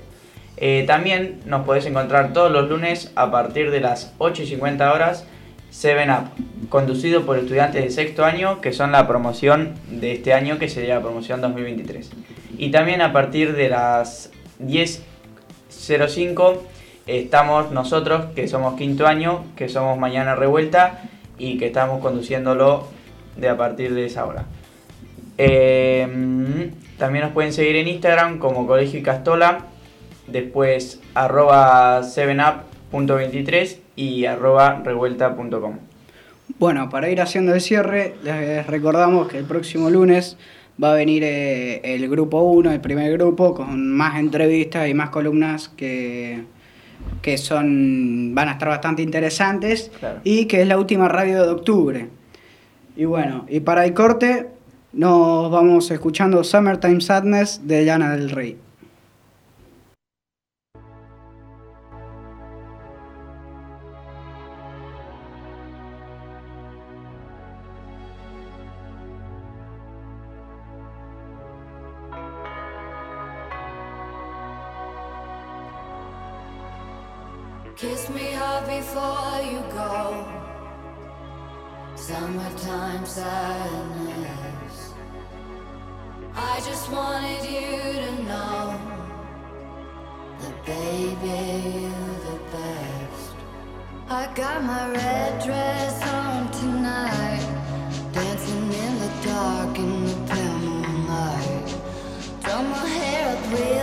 Eh, 0.58 0.84
también 0.88 1.42
nos 1.46 1.64
podés 1.64 1.86
encontrar 1.86 2.34
todos 2.34 2.52
los 2.52 2.68
lunes 2.68 3.12
a 3.14 3.30
partir 3.30 3.70
de 3.70 3.82
las 3.82 4.16
8 4.18 4.42
y 4.42 4.48
50 4.48 4.92
horas 4.92 5.28
7 5.70 6.08
Up, 6.10 6.70
conducido 6.70 7.24
por 7.24 7.38
estudiantes 7.38 7.84
de 7.84 7.92
sexto 7.92 8.26
año 8.26 8.62
que 8.62 8.74
son 8.74 8.92
la 8.92 9.08
promoción 9.08 9.76
de 9.92 10.14
este 10.14 10.34
año 10.34 10.58
que 10.58 10.70
sería 10.70 10.96
la 10.96 11.02
promoción 11.02 11.40
2023. 11.40 12.10
Y 12.58 12.72
también 12.72 13.02
a 13.02 13.14
partir 13.14 13.54
de 13.56 13.70
las 13.70 14.32
10.05 14.60 16.58
estamos 17.06 17.70
nosotros 17.70 18.26
que 18.34 18.48
somos 18.48 18.74
quinto 18.74 19.06
año, 19.06 19.46
que 19.56 19.70
somos 19.70 20.00
Mañana 20.00 20.34
Revuelta 20.34 21.04
y 21.38 21.60
que 21.60 21.68
estamos 21.68 22.02
conduciéndolo 22.02 22.88
de 23.38 23.50
a 23.50 23.56
partir 23.56 23.94
de 23.94 24.08
esa 24.08 24.26
hora. 24.26 24.46
Eh, 25.38 26.72
también 27.04 27.26
nos 27.26 27.34
pueden 27.34 27.52
seguir 27.52 27.76
en 27.76 27.90
Instagram 27.90 28.40
como 28.40 28.66
Colegio 28.66 28.98
y 28.98 29.04
Castola, 29.04 29.66
después 30.26 31.02
arroba 31.16 32.00
7up.23 32.02 33.78
y 33.98 34.24
arroba 34.24 34.82
revuelta.com. 34.86 35.80
Bueno, 36.60 36.90
para 36.90 37.10
ir 37.10 37.20
haciendo 37.20 37.54
el 37.54 37.60
cierre, 37.60 38.16
les 38.24 38.66
recordamos 38.68 39.28
que 39.28 39.38
el 39.40 39.44
próximo 39.44 39.90
lunes 39.90 40.38
va 40.82 40.94
a 40.94 40.96
venir 40.96 41.24
eh, 41.26 41.82
el 41.84 42.08
grupo 42.08 42.40
1, 42.42 42.72
el 42.72 42.80
primer 42.80 43.12
grupo, 43.12 43.54
con 43.54 43.92
más 43.92 44.18
entrevistas 44.18 44.88
y 44.88 44.94
más 44.94 45.10
columnas 45.10 45.68
que, 45.68 46.44
que 47.22 47.38
son 47.38 48.34
van 48.34 48.48
a 48.48 48.52
estar 48.54 48.70
bastante 48.70 49.02
interesantes 49.02 49.92
Claro. 50.00 50.22
y 50.24 50.46
que 50.46 50.62
es 50.62 50.68
la 50.70 50.78
última 50.78 51.10
radio 51.10 51.44
de 51.44 51.50
octubre. 51.50 52.08
Y 52.96 53.04
bueno, 53.04 53.46
y 53.50 53.60
para 53.60 53.84
el 53.84 53.94
corte 53.94 54.53
nos 54.94 55.50
vamos 55.50 55.90
escuchando 55.90 56.44
Summertime 56.44 57.02
Sadness 57.02 57.62
de 57.68 57.84
Lana 57.84 58.16
del 58.16 58.30
Rey. 58.30 58.58
Summertime 82.84 83.06
sadness. 83.06 84.94
I 86.36 86.60
just 86.66 86.92
wanted 86.92 87.44
you 87.46 87.78
to 88.04 88.24
know 88.24 88.78
that, 90.42 90.66
baby, 90.66 91.80
you're 91.80 92.20
the 92.30 92.40
best. 92.52 93.36
I 94.10 94.34
got 94.36 94.64
my 94.66 94.92
red 94.92 95.44
dress 95.46 95.96
on 96.12 96.52
tonight, 96.52 97.46
dancing 98.12 98.74
in 98.84 98.94
the 99.04 99.12
dark 99.30 99.78
in 99.80 100.06
the 100.06 100.16
pale 100.34 100.60
moonlight. 100.60 101.68
Done 102.42 102.70
my 102.70 102.86
hair 102.86 103.38
up 103.38 103.44
real 103.54 103.83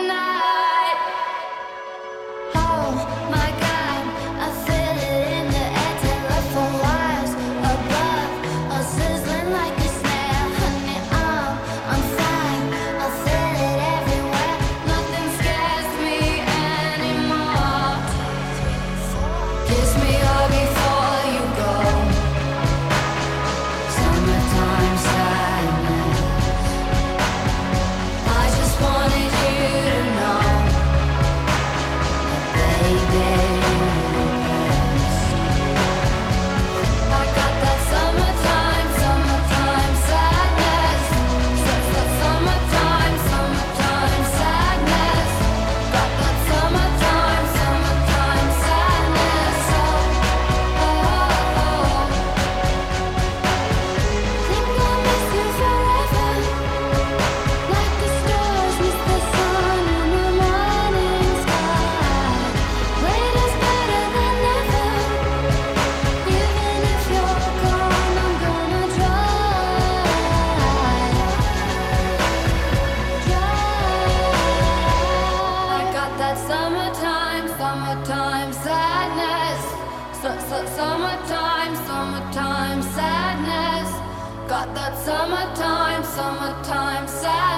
That 84.73 84.97
summertime, 84.97 86.03
summertime 86.03 87.07
sadness. 87.07 87.50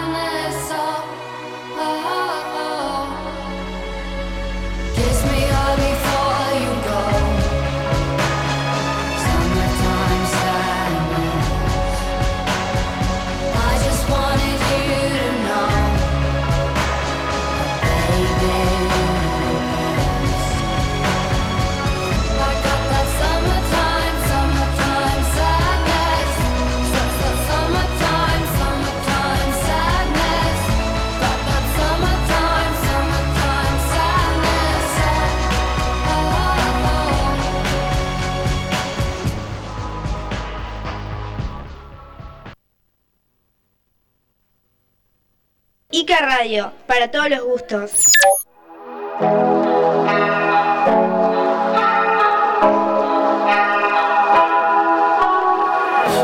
Radio, 46.21 46.71
para 46.87 47.09
todos 47.09 47.29
los 47.29 47.43
gustos. 47.43 48.11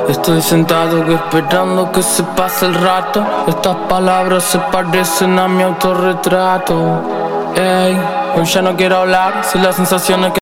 Estoy 0.07 0.41
sentado 0.41 1.03
esperando 1.13 1.91
que 1.91 2.01
se 2.01 2.23
pase 2.23 2.65
el 2.65 2.73
rato. 2.73 3.25
Estas 3.47 3.75
palabras 3.87 4.43
se 4.43 4.57
parecen 4.57 5.37
a 5.37 5.47
mi 5.47 5.63
autorretrato. 5.63 6.73
Ey, 7.55 7.95
hoy 8.35 8.45
ya 8.45 8.61
no 8.61 8.75
quiero 8.75 8.97
hablar 8.97 9.43
si 9.43 9.59
las 9.59 9.75
sensaciones 9.75 10.31
que 10.31 10.37